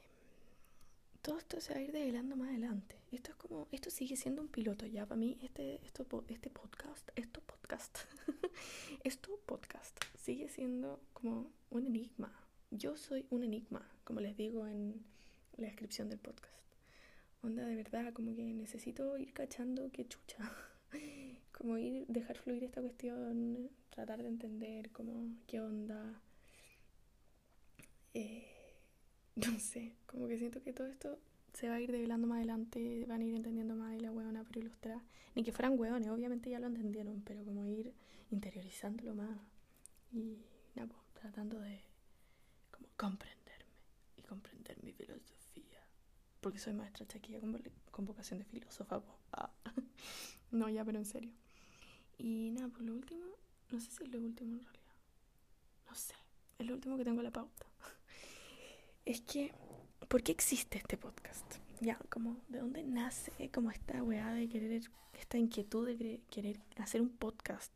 todo 1.24 1.38
esto 1.38 1.62
se 1.62 1.74
va 1.74 1.80
a 1.80 1.84
ir 1.84 1.94
develando 1.94 2.36
más 2.36 2.50
adelante. 2.50 2.98
Esto 3.14 3.32
es 3.32 3.38
como, 3.38 3.70
esto 3.72 3.90
sigue 3.90 4.18
siendo 4.18 4.42
un 4.42 4.50
piloto 4.50 4.86
ya 4.86 5.06
para 5.06 5.18
mí. 5.18 5.38
Este, 5.42 5.80
esto, 5.86 6.06
este 6.28 6.50
podcast, 6.50 7.10
esto 7.16 7.40
podcast, 7.40 8.00
esto 9.06 9.40
podcast 9.46 9.98
sigue 10.18 10.50
siendo 10.50 11.00
como 11.14 11.50
un 11.70 11.86
enigma. 11.86 12.38
Yo 12.72 12.98
soy 12.98 13.26
un 13.30 13.44
enigma, 13.44 13.90
como 14.04 14.20
les 14.20 14.36
digo 14.36 14.68
en 14.68 15.02
la 15.58 15.68
descripción 15.68 16.10
del 16.10 16.20
podcast. 16.20 16.54
Onda 17.42 17.66
de 17.66 17.76
verdad, 17.76 18.13
como 18.13 18.36
que 18.36 18.44
necesito 18.54 19.18
ir 19.18 19.34
cachando 19.34 19.92
qué 19.92 20.08
chucha. 20.08 20.38
como 21.52 21.78
ir, 21.78 22.06
dejar 22.08 22.38
fluir 22.38 22.63
esta 22.63 22.82
cuestión, 22.82 23.70
tratar 23.89 24.22
de 24.24 24.30
entender 24.30 24.92
como 24.92 25.36
qué 25.48 25.62
onda. 25.62 26.22
Eh, 28.13 28.46
no 29.36 29.60
sé, 29.60 29.96
como 30.06 30.28
que 30.28 30.38
siento 30.38 30.62
que 30.62 30.74
todo 30.74 30.88
esto 30.88 31.20
se 31.54 31.70
va 31.70 31.76
a 31.76 31.82
ir 31.82 31.92
develando 31.92 32.28
más 32.28 32.38
adelante, 32.38 33.06
van 33.08 33.22
a 33.22 33.26
ir 33.26 33.36
entendiendo 33.36 33.76
más 33.76 33.96
y 33.96 34.00
la 34.00 34.12
huevona 34.12 34.44
pero 34.44 34.60
ilustrar. 34.62 35.02
Ni 35.36 35.44
que 35.44 35.52
fueran 35.52 35.80
hueones, 35.80 36.10
obviamente 36.10 36.50
ya 36.50 36.60
lo 36.60 36.68
entendieron, 36.68 37.22
pero 37.22 37.44
como 37.44 37.66
ir 37.68 37.94
interiorizándolo 38.32 39.16
más 39.16 39.38
y 40.12 40.38
nada, 40.76 40.89
pues, 40.89 41.02
tratando 41.13 41.60
de 41.60 41.82
como 42.72 42.88
comprenderme 42.98 43.74
y 44.18 44.22
comprender 44.22 44.84
mi 44.84 44.92
filosofía. 44.92 45.33
Porque 46.44 46.60
soy 46.60 46.74
maestra 46.74 47.08
chaquilla 47.08 47.40
con, 47.40 48.06
vocación 48.06 48.40
de 48.40 48.46
filósofa. 48.46 49.02
Ah. 49.32 49.50
no, 50.52 50.68
ya, 50.68 50.84
pero 50.84 50.98
en 50.98 51.06
serio. 51.06 51.32
Y 52.18 52.52
nada, 52.52 52.68
por 52.68 52.82
lo 52.82 52.94
último, 52.94 53.26
no 53.72 53.80
sé 53.80 53.90
si 53.90 54.04
es 54.04 54.10
lo 54.12 54.20
último 54.20 54.58
en 54.58 54.64
realidad. 54.64 54.94
No 55.90 55.96
sé, 55.96 56.14
es 56.60 56.68
lo 56.68 56.74
último 56.74 56.98
que 56.98 57.06
tengo 57.06 57.22
en 57.22 57.24
la 57.24 57.32
pauta 57.32 57.66
es 59.06 59.22
que, 59.22 59.54
¿por 60.10 60.22
qué 60.22 60.34
existe 60.34 60.78
este 60.78 60.98
podcast? 60.98 61.46
Ya, 61.80 61.98
como, 62.10 62.42
¿de 62.50 62.60
dónde 62.60 62.84
nace 62.84 63.50
como 63.50 63.72
esta 63.72 64.04
weá 64.04 64.34
de 64.34 64.50
querer, 64.50 64.82
esta 65.18 65.38
inquietud 65.38 65.88
de 65.88 66.20
querer 66.30 66.60
hacer 66.78 67.02
un 67.02 67.10
podcast? 67.10 67.72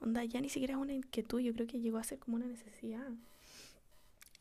Onda, 0.00 0.24
ya 0.24 0.42
ni 0.42 0.50
siquiera 0.50 0.74
es 0.74 0.80
una 0.80 0.92
inquietud, 0.92 1.40
yo 1.40 1.54
creo 1.54 1.66
que 1.66 1.80
llegó 1.80 1.96
a 1.96 2.04
ser 2.04 2.18
como 2.18 2.36
una 2.36 2.46
necesidad 2.46 3.08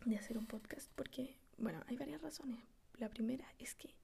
de 0.04 0.18
hacer 0.18 0.38
un 0.38 0.48
podcast, 0.48 0.92
porque, 0.96 1.38
bueno, 1.58 1.82
hay 1.88 1.96
varias 1.96 2.22
razones. 2.22 2.73
La 2.98 3.10
primera 3.10 3.46
es 3.60 3.76
que 3.76 3.96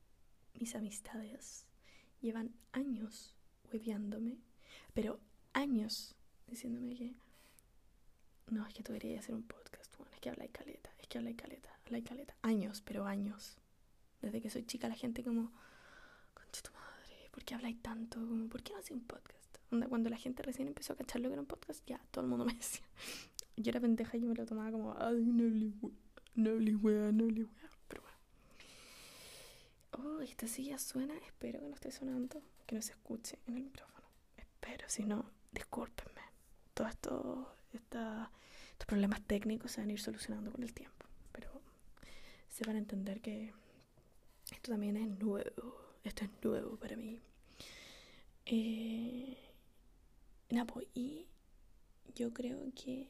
mis 0.54 0.76
amistades 0.76 1.66
llevan 2.22 2.54
años 2.72 3.36
hueviándome, 3.72 4.40
pero 4.94 5.20
años 5.54 6.16
diciéndome 6.48 6.96
que 6.96 7.16
no, 8.48 8.66
es 8.66 8.74
que 8.74 8.84
tú 8.84 8.94
deberías 8.94 9.24
hacer 9.24 9.36
un 9.36 9.44
podcast, 9.44 9.94
es 10.12 10.20
que 10.20 10.30
habla 10.30 10.46
y 10.46 10.50
caleta, 10.50 10.90
es 10.98 11.08
que 11.08 11.18
habla 11.20 11.30
y 11.30 11.36
caleta 11.36 11.70
la 11.92 12.02
caleta. 12.02 12.36
Años, 12.42 12.82
pero 12.86 13.06
años. 13.06 13.58
Desde 14.22 14.42
que 14.42 14.50
soy 14.50 14.64
chica 14.64 14.88
la 14.88 14.96
gente 14.96 15.24
como, 15.24 15.52
concha 16.34 16.62
tu 16.62 16.72
madre, 16.74 17.30
¿por 17.32 17.44
qué 17.44 17.56
habláis 17.56 17.82
tanto? 17.82 18.20
Como, 18.20 18.48
¿Por 18.50 18.62
qué 18.64 18.74
no 18.74 18.80
haces 18.80 18.92
un 18.92 19.04
podcast? 19.04 19.38
cuando 19.88 20.10
la 20.10 20.18
gente 20.18 20.42
recién 20.42 20.68
empezó 20.68 20.94
a 20.94 20.96
cachar 20.96 21.22
lo 21.22 21.30
que 21.30 21.34
era 21.34 21.42
un 21.42 21.48
podcast, 21.48 21.86
ya 21.86 22.00
todo 22.10 22.24
el 22.24 22.30
mundo 22.30 22.44
me 22.44 22.54
decía. 22.54 22.86
Yo 23.56 23.70
era 23.70 23.80
pendeja 23.80 24.18
y 24.18 24.22
me 24.22 24.34
lo 24.34 24.46
tomaba 24.46 24.72
como, 24.72 24.96
ay, 24.98 25.24
no 25.26 25.44
le 25.44 25.74
no 26.36 26.80
wea, 26.82 27.12
no. 27.12 27.28
Oh, 30.02 30.22
esta 30.22 30.48
silla 30.48 30.78
suena. 30.78 31.16
Espero 31.26 31.60
que 31.60 31.68
no 31.68 31.76
esté 31.76 31.92
sonando. 31.92 32.42
Que 32.66 32.76
no 32.76 32.82
se 32.82 32.92
escuche 32.92 33.38
en 33.48 33.56
el 33.58 33.64
micrófono. 33.64 34.08
Espero, 34.38 34.88
si 34.88 35.04
no, 35.04 35.30
discúlpenme. 35.52 36.22
Todos 36.74 36.92
esto, 36.92 37.56
estos 37.74 38.88
problemas 38.88 39.22
técnicos 39.22 39.72
se 39.72 39.82
van 39.82 39.90
a 39.90 39.94
ir 39.94 40.00
solucionando 40.00 40.52
con 40.52 40.64
el 40.64 40.74
tiempo. 40.74 41.06
Pero 41.32 41.62
se 42.48 42.64
van 42.66 42.76
a 42.76 42.80
entender 42.80 43.20
que 43.22 43.54
esto 44.52 44.72
también 44.72 44.96
es 44.98 45.10
nuevo. 45.20 45.76
Esto 46.04 46.24
es 46.24 46.30
nuevo 46.44 46.78
para 46.78 46.96
mí. 46.96 47.20
Eh, 48.46 49.38
pues, 50.68 50.88
y 50.94 51.28
yo 52.16 52.34
creo 52.34 52.72
que 52.74 53.10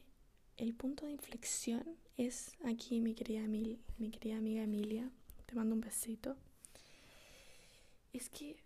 el 0.56 0.74
punto 0.74 1.06
de 1.06 1.12
inflexión 1.12 1.84
es 2.16 2.56
aquí 2.64 3.00
mi 3.00 3.14
querida, 3.14 3.46
mi 3.46 3.78
querida 4.10 4.38
amiga 4.38 4.62
Emilia. 4.62 5.10
Te 5.46 5.54
mando 5.54 5.74
un 5.74 5.80
besito. 5.80 6.36
Es 8.12 8.28
que, 8.28 8.56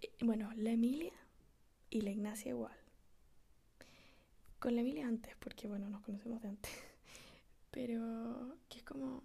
eh, 0.00 0.12
bueno, 0.20 0.50
la 0.56 0.70
Emilia 0.70 1.12
y 1.90 2.00
la 2.00 2.10
Ignacia 2.10 2.50
igual. 2.50 2.76
Con 4.58 4.74
la 4.74 4.80
Emilia 4.80 5.06
antes, 5.06 5.34
porque 5.36 5.68
bueno, 5.68 5.88
nos 5.88 6.02
conocemos 6.02 6.40
de 6.42 6.48
antes. 6.48 6.72
Pero 7.70 8.56
que 8.68 8.78
es 8.78 8.84
como, 8.84 9.22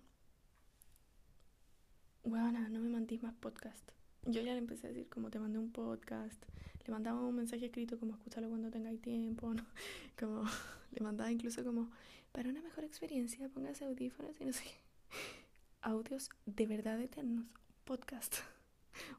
bueno, 2.24 2.68
no 2.70 2.80
me 2.80 2.90
mandís 2.90 3.24
más 3.24 3.34
podcast. 3.36 3.90
Yo 4.26 4.42
ya 4.42 4.52
le 4.52 4.58
empecé 4.58 4.88
a 4.88 4.90
decir 4.90 5.08
como 5.10 5.30
te 5.30 5.40
mandé 5.40 5.60
un 5.60 5.72
podcast, 5.72 6.44
le 6.86 6.92
mandaba 6.92 7.22
un 7.22 7.36
mensaje 7.36 7.66
escrito 7.68 7.98
como 8.00 8.16
escúchalo 8.16 8.50
cuando 8.50 8.70
tengáis 8.70 9.02
tiempo. 9.02 9.54
Como 10.20 10.44
le 10.92 11.02
mandaba 11.02 11.32
incluso 11.32 11.64
como 11.64 11.92
para 12.32 12.50
una 12.50 12.62
mejor 12.62 12.84
experiencia, 12.84 13.50
póngase 13.50 13.86
audífonos 13.86 14.40
y 14.42 14.46
no 14.46 14.54
sé 14.54 14.64
Audios 15.82 16.30
de 16.46 16.66
verdad 16.66 17.00
eternos, 17.00 17.46
podcast. 17.86 18.38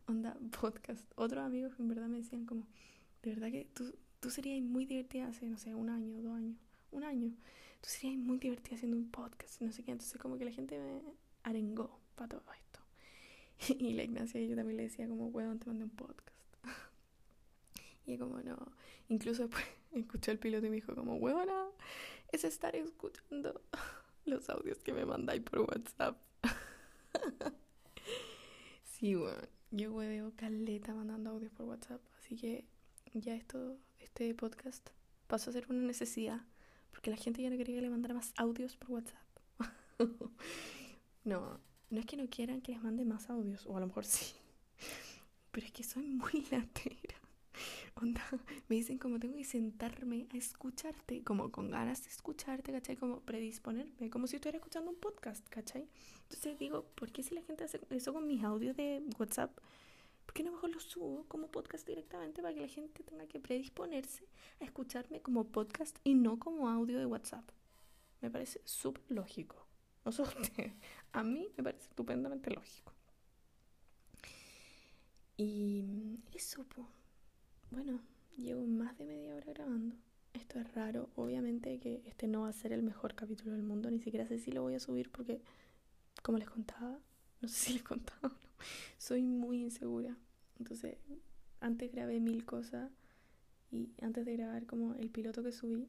Onda, 0.07 0.37
podcast. 0.61 1.05
Otros 1.17 1.45
amigos 1.45 1.73
en 1.79 1.89
verdad 1.89 2.09
me 2.09 2.19
decían 2.19 2.47
como, 2.47 2.67
de 3.23 3.31
verdad 3.31 3.51
que 3.51 3.67
tú, 3.75 3.95
tú 4.21 4.31
serías 4.31 4.63
muy 4.63 4.87
divertida 4.87 5.29
hace, 5.29 5.47
no 5.47 5.59
sé, 5.59 5.75
un 5.75 5.91
año, 5.91 6.21
dos 6.23 6.37
años, 6.37 6.57
un 6.91 7.05
año. 7.05 7.31
Tú 7.81 7.89
serías 7.89 8.19
muy 8.19 8.39
divertida 8.39 8.77
haciendo 8.77 8.97
un 8.97 9.11
podcast, 9.11 9.61
no 9.61 9.73
sé 9.73 9.85
qué. 9.85 9.93
Entonces 9.93 10.21
como 10.21 10.39
que 10.39 10.45
la 10.45 10.53
gente 10.53 10.79
me 10.79 11.03
arengó 11.43 12.01
para 12.15 12.29
todo 12.29 12.45
esto. 12.53 12.81
y 13.79 13.93
la 13.95 14.05
Ignacia 14.05 14.41
yo 14.41 14.57
también 14.57 14.77
le 14.77 14.85
decía 14.85 15.09
como, 15.09 15.29
weón, 15.29 15.59
te 15.59 15.67
mandé 15.67 15.85
un 15.85 15.91
podcast. 15.91 16.37
y 18.07 18.19
como, 18.19 18.41
no. 18.41 18.73
Incluso 19.09 19.43
después 19.43 19.65
escuché 19.93 20.33
el 20.33 20.39
piloto 20.39 20.67
y 20.67 20.71
me 20.71 20.77
dijo 20.77 20.95
como, 20.95 21.17
weona, 21.17 21.67
es 22.33 22.45
estar 22.45 22.75
escuchando 22.77 23.63
los 24.25 24.49
audios 24.51 24.79
que 24.79 24.93
me 24.93 25.05
mandáis 25.05 25.43
por 25.43 25.61
WhatsApp. 25.61 26.19
sí, 28.85 29.17
weón. 29.17 29.58
Yo 29.71 29.93
hueveo 29.93 30.33
caleta 30.35 30.95
mandando 30.95 31.31
audios 31.31 31.53
por 31.53 31.67
WhatsApp. 31.67 32.01
Así 32.19 32.37
que 32.37 32.65
ya 33.13 33.35
esto, 33.35 33.77
este 33.99 34.35
podcast 34.35 34.89
pasó 35.27 35.51
a 35.51 35.53
ser 35.53 35.67
una 35.69 35.81
necesidad. 35.87 36.41
Porque 36.91 37.11
la 37.11 37.17
gente 37.17 37.43
ya 37.43 37.51
no 37.51 37.57
quería 37.57 37.77
que 37.77 37.83
le 37.83 37.91
mandara 37.91 38.15
más 38.15 38.33
audios 38.37 38.77
por 38.77 38.93
WhatsApp. 38.93 39.29
no, 41.25 41.61
no 41.91 42.01
es 42.01 42.07
que 42.07 42.17
no 42.17 42.29
quieran 42.29 42.61
que 42.63 42.73
les 42.73 42.83
mande 42.83 43.05
más 43.05 43.29
audios, 43.29 43.67
o 43.67 43.77
a 43.77 43.81
lo 43.81 43.87
mejor 43.87 44.05
sí. 44.05 44.35
Pero 45.53 45.67
es 45.67 45.73
que 45.73 45.85
soy 45.85 46.05
muy 46.09 46.47
latera. 46.51 47.18
Me 48.69 48.77
dicen 48.77 48.99
como 48.99 49.19
tengo 49.19 49.37
que 49.37 49.45
sentarme 49.45 50.27
a 50.33 50.37
escucharte, 50.37 51.23
como 51.25 51.51
con 51.51 51.71
ganas 51.71 52.03
de 52.03 52.11
escucharte, 52.11 52.73
¿cachai? 52.73 52.97
Como 52.97 53.21
predisponerme, 53.21 54.11
como 54.11 54.27
si 54.27 54.37
estuviera 54.37 54.59
escuchando 54.59 54.91
un 54.91 54.97
podcast, 54.97 55.47
¿cachai? 55.49 55.89
Entonces 56.23 56.59
digo, 56.59 56.85
¿por 56.95 57.11
qué 57.13 57.23
si 57.23 57.35
la 57.35 57.43
gente 57.43 57.65
hace 57.65 57.81
eso 57.91 58.13
con 58.13 58.27
mis 58.27 58.45
audios 58.45 58.77
de 58.77 59.03
WhatsApp? 59.19 59.57
¿Por 60.27 60.35
qué 60.35 60.43
no 60.43 60.53
mejor 60.53 60.71
los 60.71 60.85
subo 60.85 61.25
como 61.27 61.49
podcast 61.49 61.87
directamente 61.87 62.43
para 62.43 62.55
que 62.55 62.61
la 62.61 62.69
gente 62.69 63.03
tenga 63.03 63.27
que 63.27 63.41
predisponerse 63.41 64.29
a 64.61 64.65
escucharme 64.65 65.23
como 65.23 65.45
podcast 65.45 65.97
y 66.05 66.15
no 66.15 66.39
como 66.39 66.69
audio 66.69 66.99
de 66.99 67.07
WhatsApp? 67.07 67.49
Me 68.21 68.31
parece 68.31 68.61
súper 68.65 69.05
lógico. 69.09 69.67
No 70.05 70.13
sé 70.13 70.23
usted. 70.23 70.73
A 71.13 71.23
mí 71.23 71.49
me 71.57 71.65
parece 71.65 71.85
estupendamente 71.85 72.51
lógico. 72.51 72.93
Y 75.37 76.19
eso. 76.35 76.67
Bueno, 77.71 78.01
llevo 78.37 78.65
más 78.65 78.97
de 78.97 79.05
media 79.05 79.35
hora 79.35 79.53
grabando. 79.53 79.95
Esto 80.33 80.59
es 80.59 80.73
raro. 80.75 81.11
Obviamente 81.17 81.79
que 81.79 82.03
este 82.07 82.27
no 82.27 82.43
va 82.43 82.49
a 82.49 82.53
ser 82.53 82.73
el 82.73 82.83
mejor 82.83 83.15
capítulo 83.15 83.53
del 83.53 83.63
mundo. 83.63 83.91
Ni 83.91 84.01
siquiera 84.01 84.27
sé 84.27 84.39
si 84.39 84.53
lo 84.53 84.63
voy 84.63 84.75
a 84.75 84.81
subir 84.81 85.11
porque, 85.11 85.43
como 86.23 86.39
les 86.39 86.49
contaba, 86.49 86.99
no 87.41 87.49
sé 87.49 87.55
si 87.55 87.73
les 87.75 87.83
contaba 87.83 88.21
o 88.23 88.29
no. 88.29 88.37
Soy 88.97 89.23
muy 89.23 89.61
insegura. 89.63 90.17
Entonces, 90.59 90.97
antes 91.61 91.93
grabé 91.93 92.21
mil 92.21 92.45
cosas. 92.45 92.91
Y 93.71 93.91
antes 94.01 94.25
de 94.25 94.37
grabar 94.37 94.65
como 94.65 94.95
el 94.95 95.11
piloto 95.11 95.43
que 95.43 95.53
subí. 95.53 95.89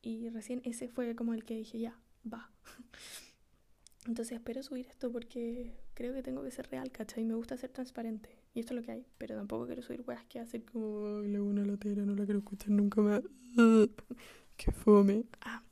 Y 0.00 0.30
recién 0.30 0.62
ese 0.64 0.88
fue 0.88 1.14
como 1.14 1.34
el 1.34 1.44
que 1.44 1.56
dije, 1.56 1.78
ya, 1.78 1.98
va. 2.30 2.50
Entonces 4.06 4.38
espero 4.38 4.62
subir 4.62 4.86
esto 4.86 5.12
porque 5.12 5.76
creo 6.02 6.14
que 6.14 6.22
tengo 6.24 6.42
que 6.42 6.50
ser 6.50 6.68
real, 6.68 6.90
¿cachai? 6.90 7.22
Me 7.22 7.34
gusta 7.34 7.56
ser 7.56 7.70
transparente. 7.70 8.28
Y 8.54 8.58
esto 8.58 8.74
es 8.74 8.80
lo 8.80 8.84
que 8.84 8.90
hay. 8.90 9.06
Pero 9.18 9.36
tampoco 9.36 9.66
quiero 9.66 9.82
subir 9.82 10.02
weas 10.04 10.24
que 10.24 10.40
hacen 10.40 10.62
como, 10.62 11.18
ay, 11.18 11.28
la 11.28 11.40
una 11.40 11.64
latera, 11.64 12.02
no 12.02 12.16
la 12.16 12.24
quiero 12.24 12.40
escuchar 12.40 12.70
nunca 12.70 13.00
más. 13.00 13.22
Qué 14.56 14.72
fome. 14.72 15.26
Ah, 15.42 15.62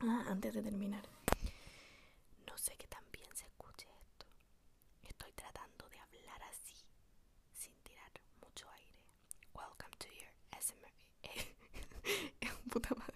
ah, 0.00 0.24
antes 0.30 0.54
de 0.54 0.62
terminar. 0.62 1.04
No 2.44 2.58
sé 2.58 2.72
que 2.76 2.88
también 2.88 3.28
se 3.34 3.44
escuche 3.44 3.86
esto. 4.00 4.26
Estoy 5.04 5.30
tratando 5.32 5.88
de 5.90 5.98
hablar 6.00 6.42
así, 6.50 6.74
sin 7.52 7.72
tirar 7.84 8.10
mucho 8.40 8.66
aire. 8.70 8.96
Welcome 9.54 9.94
to 9.98 10.08
your 10.08 10.32
ASMR. 10.58 10.92
Puta 12.68 12.96
madre. 12.96 13.14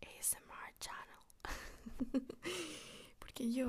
ASMR 0.00 0.72
channel. 0.80 2.24
Porque 3.18 3.52
yo, 3.52 3.66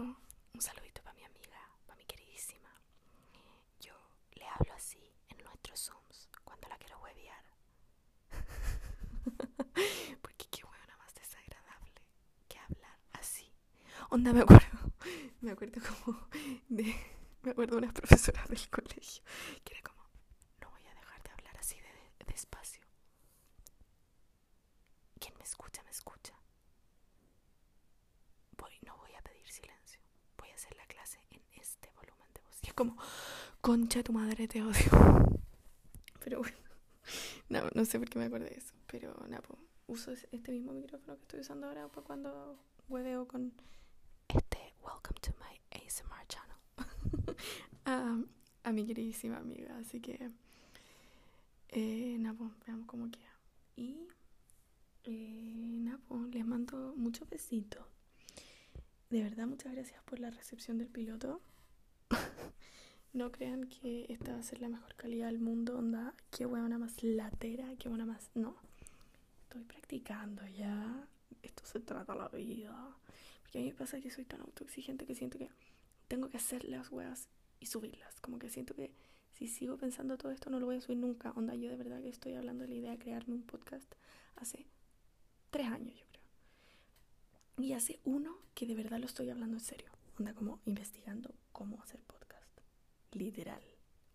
un 0.54 0.62
saludito 0.62 1.02
para 1.04 1.16
mi 1.16 1.24
amiga, 1.24 1.60
para 1.86 1.98
mi 1.98 2.06
queridísima. 2.06 2.70
Yo 3.80 3.94
le 4.36 4.46
hablo 4.48 4.74
así 4.74 5.00
nuestros 5.74 5.96
Zooms 5.96 6.30
cuando 6.44 6.68
la 6.70 6.78
quiero 6.78 7.00
huevear. 7.00 7.44
Porque 10.22 10.46
qué 10.52 10.64
huevona 10.64 10.98
más 10.98 11.14
desagradable 11.16 12.02
que 12.48 12.60
hablar 12.60 13.00
así. 13.14 13.52
Onda, 14.10 14.34
me 14.34 14.42
acuerdo, 14.42 14.94
me 15.42 15.52
acuerdo 15.52 15.82
como 15.82 16.28
de, 16.70 16.96
me 17.42 17.52
acuerdo 17.52 17.76
de 17.76 17.78
unas 17.80 17.94
profesoras 17.94 18.48
del 18.50 18.70
colegio 18.70 19.24
que 19.64 19.74
era 19.74 19.82
como, 19.82 20.04
no 20.62 20.70
voy 20.70 20.86
a 20.86 20.94
dejar 20.94 21.24
de 21.24 21.32
hablar 21.32 21.58
así 21.58 21.76
de 21.80 22.26
despacio. 22.26 22.84
Quien 25.20 25.36
me 25.38 25.44
escucha, 25.44 25.82
me 25.84 25.92
escucha. 25.92 26.36
Voy, 28.58 28.74
no 28.86 28.96
voy 28.98 29.14
a 29.16 29.22
pedir 29.24 29.50
silencio. 29.50 30.00
Voy 30.38 30.50
a 30.52 30.56
hacer 30.56 30.76
la 30.76 30.86
clase 30.86 31.20
en 31.32 31.42
este 31.60 31.90
volumen 31.96 32.32
de 32.34 32.42
voz. 32.42 32.60
Y 32.62 32.68
es 32.68 32.74
como, 32.74 32.96
concha 33.62 34.00
de 34.00 34.04
tu 34.04 34.14
madre, 34.14 34.48
te 34.48 34.62
odio. 34.62 35.42
Pero 36.24 36.40
bueno, 36.40 36.58
no, 37.50 37.70
no 37.74 37.86
sé 37.86 38.00
por 38.00 38.10
qué 38.10 38.20
me 38.20 38.26
acordé 38.26 38.50
de 38.50 38.58
eso. 38.58 38.74
Pero 38.88 39.14
nada, 39.28 39.42
pues, 39.42 39.60
uso 39.88 40.12
este 40.12 40.52
mismo 40.52 40.72
micrófono 40.74 41.16
que 41.18 41.22
estoy 41.24 41.40
usando 41.42 41.68
ahora 41.68 41.88
para 41.90 42.06
cuando 42.06 42.58
hueveo 42.88 43.28
con 43.28 43.54
este 44.30 44.74
Welcome 44.84 45.20
to 45.22 45.32
my 45.40 45.60
ASMR 45.72 46.26
channel. 46.28 46.58
a, 47.86 48.18
a 48.64 48.72
mi 48.72 48.86
queridísima 48.86 49.38
amiga. 49.38 49.78
Así 49.78 50.00
que, 50.00 50.32
eh, 51.70 52.18
nada, 52.20 52.38
pues, 52.38 52.52
veamos 52.66 52.88
cómo 52.88 53.12
queda. 53.12 53.34
Y 53.76 54.08
eh, 55.04 55.54
nada, 55.82 56.00
pues, 56.08 56.22
les 56.34 56.46
mando 56.46 56.94
muchos 56.96 57.30
besitos. 57.30 57.84
De 59.10 59.22
verdad, 59.22 59.46
muchas 59.46 59.74
gracias 59.74 60.02
por 60.04 60.20
la 60.20 60.32
recepción 60.32 60.78
del 60.78 60.88
piloto. 60.88 61.42
no 63.14 63.32
crean 63.32 63.66
que 63.66 64.08
esta 64.10 64.34
va 64.34 64.40
a 64.40 64.44
ser 64.44 64.60
la 64.60 64.70
mejor 64.70 64.96
calidad 64.96 65.28
del 65.28 65.40
mundo. 65.40 65.78
Onda, 65.78 66.14
qué 66.32 66.46
buena 66.46 66.78
más 66.78 67.02
latera, 67.04 67.70
qué 67.78 67.88
buena 67.88 68.06
más. 68.06 68.32
No. 68.34 68.56
Estoy 69.44 69.64
practicando 69.64 70.46
ya. 70.48 71.08
Esto 71.44 71.64
se 71.66 71.80
trata 71.80 72.16
la 72.16 72.28
vida. 72.30 72.98
Porque 73.44 73.60
a 73.60 73.62
mí 73.62 73.68
me 73.70 73.76
pasa 73.76 74.02
que 74.02 74.10
soy 74.10 74.26
tan 74.26 74.42
autoexigente 74.42 75.06
que 75.06 75.16
siento 75.16 75.38
que 75.38 75.50
tengo 76.08 76.30
que 76.30 76.38
hacer 76.38 76.66
las 76.66 76.92
weas 76.92 77.28
y 77.60 77.68
subirlas. 77.68 78.20
Como 78.20 78.40
que 78.40 78.50
siento 78.50 78.74
que 78.74 78.92
si 79.32 79.48
sigo 79.48 79.78
pensando 79.78 80.18
todo 80.18 80.32
esto 80.32 80.50
no 80.50 80.60
lo 80.60 80.66
voy 80.66 80.78
a 80.78 80.82
subir 80.82 80.98
nunca. 80.98 81.32
Onda, 81.36 81.54
yo 81.56 81.70
de 81.70 81.78
verdad 81.78 82.02
que 82.02 82.10
estoy 82.10 82.34
hablando 82.34 82.64
de 82.64 82.70
la 82.70 82.76
idea 82.76 82.92
de 82.92 83.00
crearme 83.00 83.36
un 83.36 83.44
podcast 83.44 83.94
hace 84.38 84.66
tres 85.52 85.68
años, 85.68 85.96
yo 85.96 86.06
creo. 86.08 86.24
Y 87.68 87.74
hace 87.74 88.00
uno 88.06 88.38
que 88.56 88.66
de 88.66 88.74
verdad 88.74 89.00
lo 89.00 89.06
estoy 89.06 89.30
hablando 89.30 89.58
en 89.58 89.64
serio. 89.64 89.92
Onda 90.20 90.34
como 90.34 90.60
investigando 90.66 91.34
cómo 91.52 91.82
hacer 91.84 92.00
podcast. 92.02 92.23
Literal. 93.14 93.62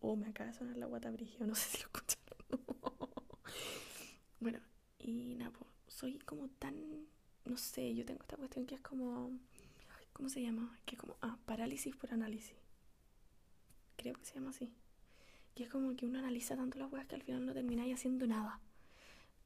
Oh, 0.01 0.17
me 0.17 0.29
acaba 0.29 0.51
de 0.51 0.57
sonar 0.57 0.77
la 0.77 0.87
guata 0.87 1.11
brigio, 1.11 1.47
no 1.47 1.55
sé 1.57 1.69
si 1.71 1.79
lo 1.79 1.85
escucharon. 1.85 2.39
bueno, 4.41 4.61
y 4.99 5.35
nada, 5.37 5.53
pues, 5.53 5.71
soy 5.89 6.19
como 6.19 6.49
tan, 6.49 7.07
no 7.45 7.57
sé, 7.57 7.95
yo 7.95 8.05
tengo 8.05 8.21
esta 8.23 8.37
cuestión 8.37 8.67
que 8.67 8.75
es 8.75 8.81
como, 8.81 9.33
¿cómo 10.13 10.29
se 10.29 10.43
llama? 10.43 10.79
Que 10.85 10.97
es 10.97 11.01
como, 11.01 11.17
ah, 11.23 11.39
parálisis 11.47 11.95
por 11.97 12.13
análisis. 12.13 12.57
creo 13.97 14.15
que 14.15 14.25
se 14.25 14.35
llama 14.35 14.51
así. 14.51 14.73
Y 15.57 15.65
es 15.65 15.71
como 15.71 15.97
que 15.97 16.07
uno 16.07 16.21
analiza 16.21 16.57
tanto 16.57 16.79
las 16.79 16.93
weas 16.93 17.07
que 17.07 17.17
al 17.17 17.23
final 17.23 17.45
no 17.45 17.53
termináis 17.53 17.95
haciendo 17.95 18.27
nada. 18.27 18.61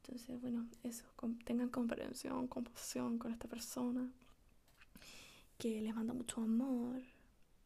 Entonces, 0.02 0.40
bueno, 0.40 0.66
eso, 0.82 1.04
tengan 1.44 1.70
comprensión, 1.70 2.48
compasión 2.48 3.18
con 3.18 3.32
esta 3.32 3.48
persona. 3.48 4.10
Que 5.56 5.80
les 5.80 5.94
manda 5.94 6.12
mucho 6.12 6.42
amor, 6.42 7.00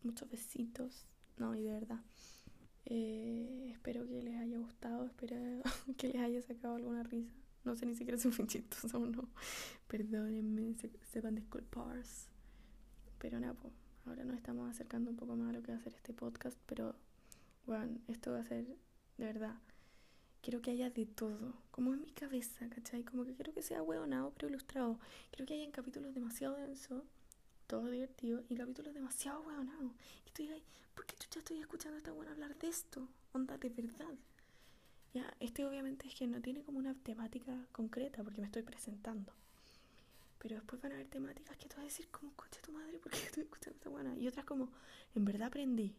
muchos 0.03 0.29
besitos. 0.31 1.07
No, 1.37 1.55
y 1.55 1.63
de 1.63 1.73
verdad. 1.73 2.01
Eh, 2.85 3.69
espero 3.73 4.07
que 4.07 4.23
les 4.23 4.37
haya 4.37 4.59
gustado, 4.59 5.05
espero 5.07 5.37
que 5.99 6.09
les 6.09 6.23
haya 6.23 6.43
sacado 6.43 6.77
alguna 6.77 7.03
risa. 7.03 7.35
No 7.65 7.75
sé 7.75 7.85
ni 7.85 7.97
siquiera 7.97 8.17
si 8.19 8.31
fue 8.31 8.47
chistoso 8.47 8.99
o 8.99 9.07
no. 9.07 9.29
Perdónenme, 9.89 10.75
se, 10.75 10.91
sepan 11.13 11.35
disculpar. 11.35 12.03
Pero 13.19 13.41
nada, 13.41 13.55
pues, 13.55 13.73
ahora 14.05 14.25
nos 14.25 14.37
estamos 14.37 14.71
acercando 14.71 15.11
un 15.11 15.17
poco 15.17 15.35
más 15.37 15.51
a 15.51 15.53
lo 15.53 15.63
que 15.63 15.73
va 15.73 15.79
a 15.79 15.81
ser 15.83 15.95
este 15.95 16.13
podcast. 16.13 16.57
Pero, 16.67 16.95
bueno, 17.67 17.99
esto 18.07 18.33
va 18.33 18.41
a 18.41 18.45
ser 18.45 18.67
de 19.19 19.25
verdad 19.25 19.57
quiero 20.47 20.63
que 20.63 20.71
haya 20.71 20.91
de 20.91 21.07
todo, 21.07 21.55
como 21.73 21.93
en 21.93 22.03
mi 22.03 22.13
cabeza, 22.13 22.69
¿cachai? 22.69 23.03
Como 23.03 23.25
que 23.25 23.35
quiero 23.35 23.53
que 23.53 23.63
sea 23.63 23.83
hueonado 23.83 24.33
pero 24.37 24.49
ilustrado. 24.49 25.01
Quiero 25.33 25.45
que 25.45 25.55
haya 25.55 25.73
capítulos 25.73 26.15
demasiado 26.15 26.55
densos, 26.55 27.03
todo 27.67 27.91
divertido, 27.91 28.43
y 28.49 28.57
capítulos 28.57 28.95
demasiado 28.95 29.43
hueonados. 29.43 29.93
Y 30.25 30.29
estoy 30.29 30.49
ahí, 30.49 30.63
¿por 30.95 31.07
qué 31.07 31.17
ya 31.31 31.41
estoy 31.41 31.59
escuchando 31.61 31.97
a 31.97 31.99
esta 31.99 32.13
buena 32.13 32.33
hablar 32.33 32.57
de 32.57 32.69
esto? 32.69 33.09
Onda, 33.33 33.59
de 33.59 33.69
verdad. 33.69 34.15
Ya, 35.15 35.35
este 35.41 35.65
obviamente 35.65 36.07
es 36.09 36.15
que 36.15 36.27
no 36.27 36.41
tiene 36.41 36.63
como 36.63 36.79
una 36.79 36.95
temática 36.95 37.67
concreta 37.73 38.23
porque 38.23 38.41
me 38.41 38.47
estoy 38.47 38.63
presentando. 38.63 39.33
Pero 40.39 40.57
después 40.57 40.81
van 40.83 40.93
a 40.93 40.95
haber 40.97 41.09
temáticas 41.09 41.57
que 41.57 41.69
te 41.69 41.77
vas 41.77 41.83
a 41.83 41.89
decir, 41.89 42.09
como, 42.09 42.33
coche 42.35 42.61
tu 42.63 42.73
madre, 42.73 42.99
¿por 42.99 43.13
qué 43.13 43.19
estoy 43.19 43.45
escuchando 43.45 43.77
esta 43.77 43.91
buena? 43.91 44.17
Y 44.17 44.29
otras 44.29 44.45
como, 44.45 44.71
en 45.15 45.25
verdad 45.25 45.49
aprendí. 45.49 45.95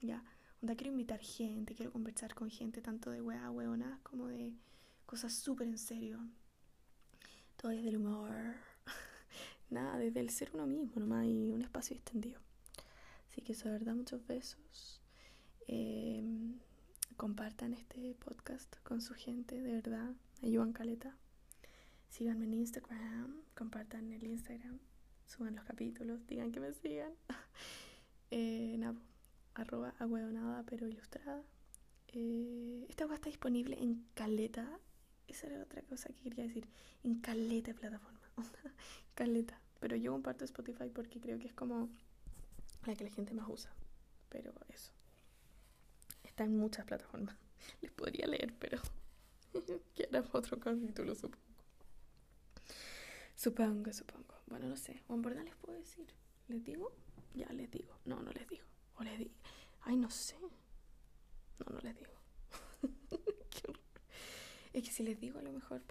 Ya, 0.00 0.22
Onda, 0.62 0.76
quiero 0.76 0.92
invitar 0.92 1.18
gente, 1.18 1.74
quiero 1.74 1.90
conversar 1.90 2.36
con 2.36 2.48
gente 2.48 2.80
tanto 2.80 3.10
de 3.10 3.20
weá, 3.20 3.50
weonas, 3.50 3.98
como 4.04 4.28
de 4.28 4.52
cosas 5.06 5.32
súper 5.32 5.66
en 5.66 5.76
serio. 5.76 6.20
Todo 7.56 7.72
desde 7.72 7.88
el 7.88 7.96
humor. 7.96 8.54
Nada, 9.72 9.96
desde 9.96 10.20
el 10.20 10.28
ser 10.28 10.50
uno 10.52 10.66
mismo 10.66 10.92
nomás 10.96 11.24
y 11.24 11.50
un 11.50 11.62
espacio 11.62 11.96
extendido. 11.96 12.38
Así 13.30 13.40
que 13.40 13.52
eso, 13.52 13.68
de 13.68 13.78
verdad, 13.78 13.94
muchos 13.94 14.26
besos. 14.26 15.00
Em, 15.66 16.58
compartan 17.16 17.72
este 17.72 18.14
podcast 18.16 18.76
con 18.82 19.00
su 19.00 19.14
gente, 19.14 19.62
de 19.62 19.72
verdad. 19.72 20.12
Ayudan 20.42 20.74
caleta. 20.74 21.16
Síganme 22.10 22.44
en 22.44 22.52
Instagram, 22.52 23.40
compartan 23.54 24.12
el 24.12 24.26
Instagram, 24.26 24.78
suban 25.26 25.56
los 25.56 25.64
capítulos, 25.64 26.26
digan 26.26 26.52
que 26.52 26.60
me 26.60 26.74
sigan. 26.74 27.14
eh, 28.30 28.76
nada, 28.78 29.00
arroba 29.54 29.94
aguadonada 29.98 30.64
pero 30.64 30.86
ilustrada. 30.86 31.42
Eh, 32.08 32.84
esta 32.90 33.06
web 33.06 33.14
está 33.14 33.30
disponible 33.30 33.78
en 33.80 34.04
caleta. 34.12 34.68
Esa 35.28 35.46
era 35.46 35.62
otra 35.62 35.80
cosa 35.80 36.10
que 36.10 36.20
quería 36.24 36.44
decir. 36.44 36.68
En 37.02 37.20
caleta 37.20 37.72
de 37.72 37.78
plataforma. 37.78 38.20
caleta. 39.14 39.61
Pero 39.82 39.96
yo 39.96 40.12
comparto 40.12 40.44
Spotify 40.44 40.88
porque 40.94 41.20
creo 41.20 41.40
que 41.40 41.48
es 41.48 41.54
como 41.54 41.88
la 42.86 42.94
que 42.94 43.02
la 43.02 43.10
gente 43.10 43.34
más 43.34 43.48
usa. 43.48 43.72
Pero 44.28 44.54
eso. 44.68 44.92
Está 46.22 46.44
en 46.44 46.56
muchas 46.56 46.86
plataformas. 46.86 47.36
Les 47.82 47.90
podría 47.90 48.28
leer, 48.28 48.54
pero 48.60 48.80
que 49.96 50.08
otro 50.32 50.60
capítulo, 50.60 51.16
supongo. 51.16 51.44
Supongo, 53.34 53.92
supongo. 53.92 54.36
Bueno, 54.46 54.68
no 54.68 54.76
sé. 54.76 55.02
O 55.08 55.14
en 55.14 55.22
verdad 55.22 55.42
les 55.42 55.56
puedo 55.56 55.76
decir. 55.76 56.06
¿Les 56.46 56.62
digo? 56.62 56.92
Ya 57.34 57.48
les 57.48 57.68
digo. 57.68 57.98
No, 58.04 58.22
no 58.22 58.30
les 58.30 58.46
digo. 58.46 58.64
O 58.98 59.02
les 59.02 59.18
digo. 59.18 59.34
Ay, 59.80 59.96
no 59.96 60.10
sé. 60.10 60.36
No, 61.58 61.66
no 61.72 61.80
les 61.80 61.96
digo. 61.96 62.12
Es 64.72 64.84
que 64.84 64.90
si 64.90 65.02
les 65.02 65.20
digo 65.20 65.38
a 65.38 65.42
lo 65.42 65.52
mejor 65.52 65.82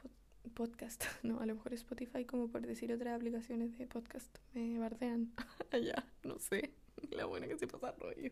podcast, 0.49 1.03
no, 1.23 1.39
a 1.39 1.45
lo 1.45 1.55
mejor 1.55 1.73
Spotify 1.73 2.25
como 2.25 2.49
por 2.49 2.65
decir 2.65 2.91
otras 2.91 3.15
aplicaciones 3.15 3.77
de 3.77 3.87
podcast 3.87 4.37
me 4.53 4.77
bardean. 4.79 5.31
Allá, 5.71 6.05
no 6.23 6.39
sé. 6.39 6.73
La 7.11 7.25
buena 7.25 7.47
que 7.47 7.57
se 7.57 7.67
pasa 7.67 7.91
rollo. 7.91 8.31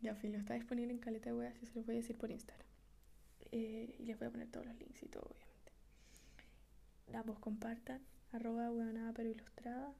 ya, 0.00 0.14
filo, 0.14 0.38
está 0.38 0.54
disponible 0.54 0.92
en 0.92 0.98
caleta 0.98 1.30
de 1.30 1.36
weas 1.36 1.62
y 1.62 1.66
se 1.66 1.74
los 1.74 1.86
voy 1.86 1.96
a 1.96 1.98
decir 1.98 2.16
por 2.16 2.30
Instagram. 2.30 2.66
Eh, 3.52 3.94
y 3.98 4.04
les 4.04 4.18
voy 4.18 4.28
a 4.28 4.30
poner 4.30 4.48
todos 4.48 4.66
los 4.66 4.76
links 4.76 5.02
y 5.02 5.08
todo, 5.08 5.24
obviamente. 5.24 5.72
La 7.08 7.22
voz 7.22 7.38
compartan, 7.38 8.02
arroba 8.32 8.70
nada 8.70 9.12
pero 9.14 9.28
ilustrada 9.28 9.94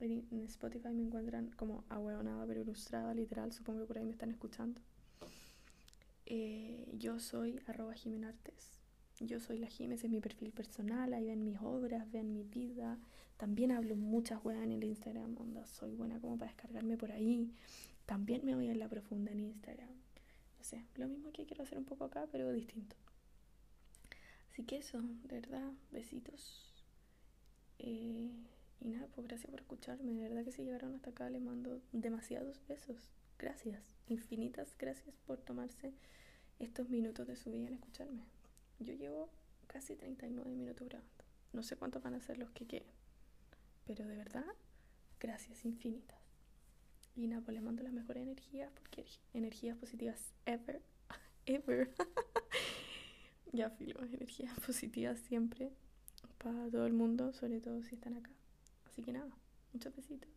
en 0.00 0.44
Spotify 0.44 0.90
me 0.92 1.02
encuentran 1.02 1.50
como 1.52 1.84
ahueonada 1.88 2.46
pero 2.46 2.60
ilustrada, 2.60 3.14
literal, 3.14 3.52
supongo 3.52 3.80
que 3.80 3.86
por 3.86 3.98
ahí 3.98 4.04
me 4.04 4.12
están 4.12 4.30
escuchando. 4.30 4.80
Eh, 6.26 6.88
yo 6.92 7.18
soy 7.18 7.60
arroba 7.66 7.94
Jimenartes. 7.94 8.77
Yo 9.20 9.40
soy 9.40 9.58
la 9.58 9.66
Jiménez, 9.66 10.04
es 10.04 10.10
mi 10.10 10.20
perfil 10.20 10.52
personal, 10.52 11.12
ahí 11.12 11.26
ven 11.26 11.44
mis 11.44 11.58
obras, 11.60 12.10
ven 12.12 12.32
mi 12.32 12.44
vida. 12.44 12.98
También 13.36 13.72
hablo 13.72 13.96
muchas 13.96 14.44
weas 14.44 14.62
en 14.62 14.72
el 14.72 14.84
Instagram, 14.84 15.36
onda, 15.38 15.66
soy 15.66 15.94
buena 15.94 16.20
como 16.20 16.38
para 16.38 16.52
descargarme 16.52 16.96
por 16.96 17.10
ahí. 17.10 17.52
También 18.06 18.44
me 18.44 18.54
voy 18.54 18.68
en 18.68 18.78
la 18.78 18.88
profunda 18.88 19.32
en 19.32 19.40
Instagram. 19.40 19.88
No 20.58 20.64
sé, 20.64 20.84
lo 20.94 21.08
mismo 21.08 21.32
que 21.32 21.46
quiero 21.46 21.64
hacer 21.64 21.78
un 21.78 21.84
poco 21.84 22.04
acá, 22.04 22.26
pero 22.30 22.52
distinto. 22.52 22.96
Así 24.52 24.64
que 24.64 24.76
eso, 24.76 25.00
de 25.24 25.40
verdad, 25.40 25.72
besitos. 25.90 26.72
Eh, 27.78 28.30
y 28.80 28.88
nada, 28.88 29.08
pues 29.14 29.26
gracias 29.26 29.50
por 29.50 29.60
escucharme. 29.60 30.14
De 30.14 30.22
verdad 30.22 30.44
que 30.44 30.52
si 30.52 30.62
llegaron 30.62 30.94
hasta 30.94 31.10
acá 31.10 31.28
les 31.28 31.42
mando 31.42 31.80
demasiados 31.92 32.60
besos. 32.68 33.08
Gracias, 33.38 33.82
infinitas 34.08 34.74
gracias 34.78 35.14
por 35.26 35.38
tomarse 35.38 35.92
estos 36.58 36.88
minutos 36.88 37.26
de 37.26 37.36
su 37.36 37.50
vida 37.50 37.68
en 37.68 37.74
escucharme. 37.74 38.37
Yo 38.78 38.94
llevo 38.94 39.28
casi 39.66 39.96
39 39.96 40.50
minutos 40.54 40.88
grabando. 40.88 41.24
No 41.52 41.62
sé 41.62 41.76
cuántos 41.76 42.02
van 42.02 42.14
a 42.14 42.20
ser 42.20 42.38
los 42.38 42.50
que 42.50 42.66
queden. 42.66 42.92
Pero 43.84 44.06
de 44.06 44.16
verdad, 44.16 44.44
gracias 45.18 45.64
infinitas. 45.64 46.18
Y 47.16 47.26
nada, 47.26 47.42
pues 47.42 47.54
les 47.54 47.62
mando 47.62 47.82
las 47.82 47.92
mejores 47.92 48.22
energías, 48.22 48.70
porque 48.72 49.04
energías 49.34 49.76
positivas 49.76 50.32
ever, 50.46 50.80
ever. 51.46 51.92
ya 53.52 53.70
filo, 53.70 54.04
energías 54.04 54.58
positivas 54.66 55.18
siempre 55.20 55.72
para 56.38 56.70
todo 56.70 56.86
el 56.86 56.92
mundo, 56.92 57.32
sobre 57.32 57.60
todo 57.60 57.82
si 57.82 57.96
están 57.96 58.14
acá. 58.14 58.30
Así 58.86 59.02
que 59.02 59.12
nada, 59.12 59.30
muchos 59.72 59.94
besitos. 59.94 60.30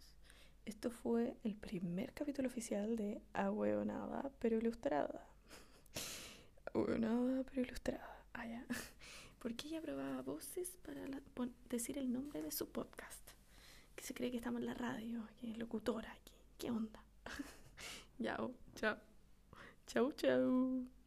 Esto 0.65 0.91
fue 0.91 1.35
el 1.43 1.55
primer 1.55 2.13
capítulo 2.13 2.47
oficial 2.47 2.95
de 2.95 3.21
Ahueonada 3.33 4.31
pero 4.39 4.57
ilustrada. 4.57 5.27
Ahueonada 6.73 7.43
pero 7.43 7.61
ilustrada. 7.61 8.10
Ah, 8.33 8.45
ya. 8.45 8.65
Porque 9.39 9.67
ella 9.67 9.81
probaba 9.81 10.21
voces 10.21 10.77
para 10.83 11.01
decir 11.69 11.97
el 11.97 12.11
nombre 12.11 12.41
de 12.41 12.51
su 12.51 12.69
podcast. 12.69 13.31
Que 13.95 14.03
se 14.03 14.13
cree 14.13 14.31
que 14.31 14.37
estamos 14.37 14.61
en 14.61 14.67
la 14.67 14.73
radio, 14.73 15.27
que 15.39 15.55
locutora 15.57 16.11
aquí. 16.11 16.33
¿Qué 16.57 16.71
onda? 16.71 17.03
Chao, 18.21 18.53
chao. 18.75 18.97
Chau, 19.87 20.11
chau. 20.13 21.00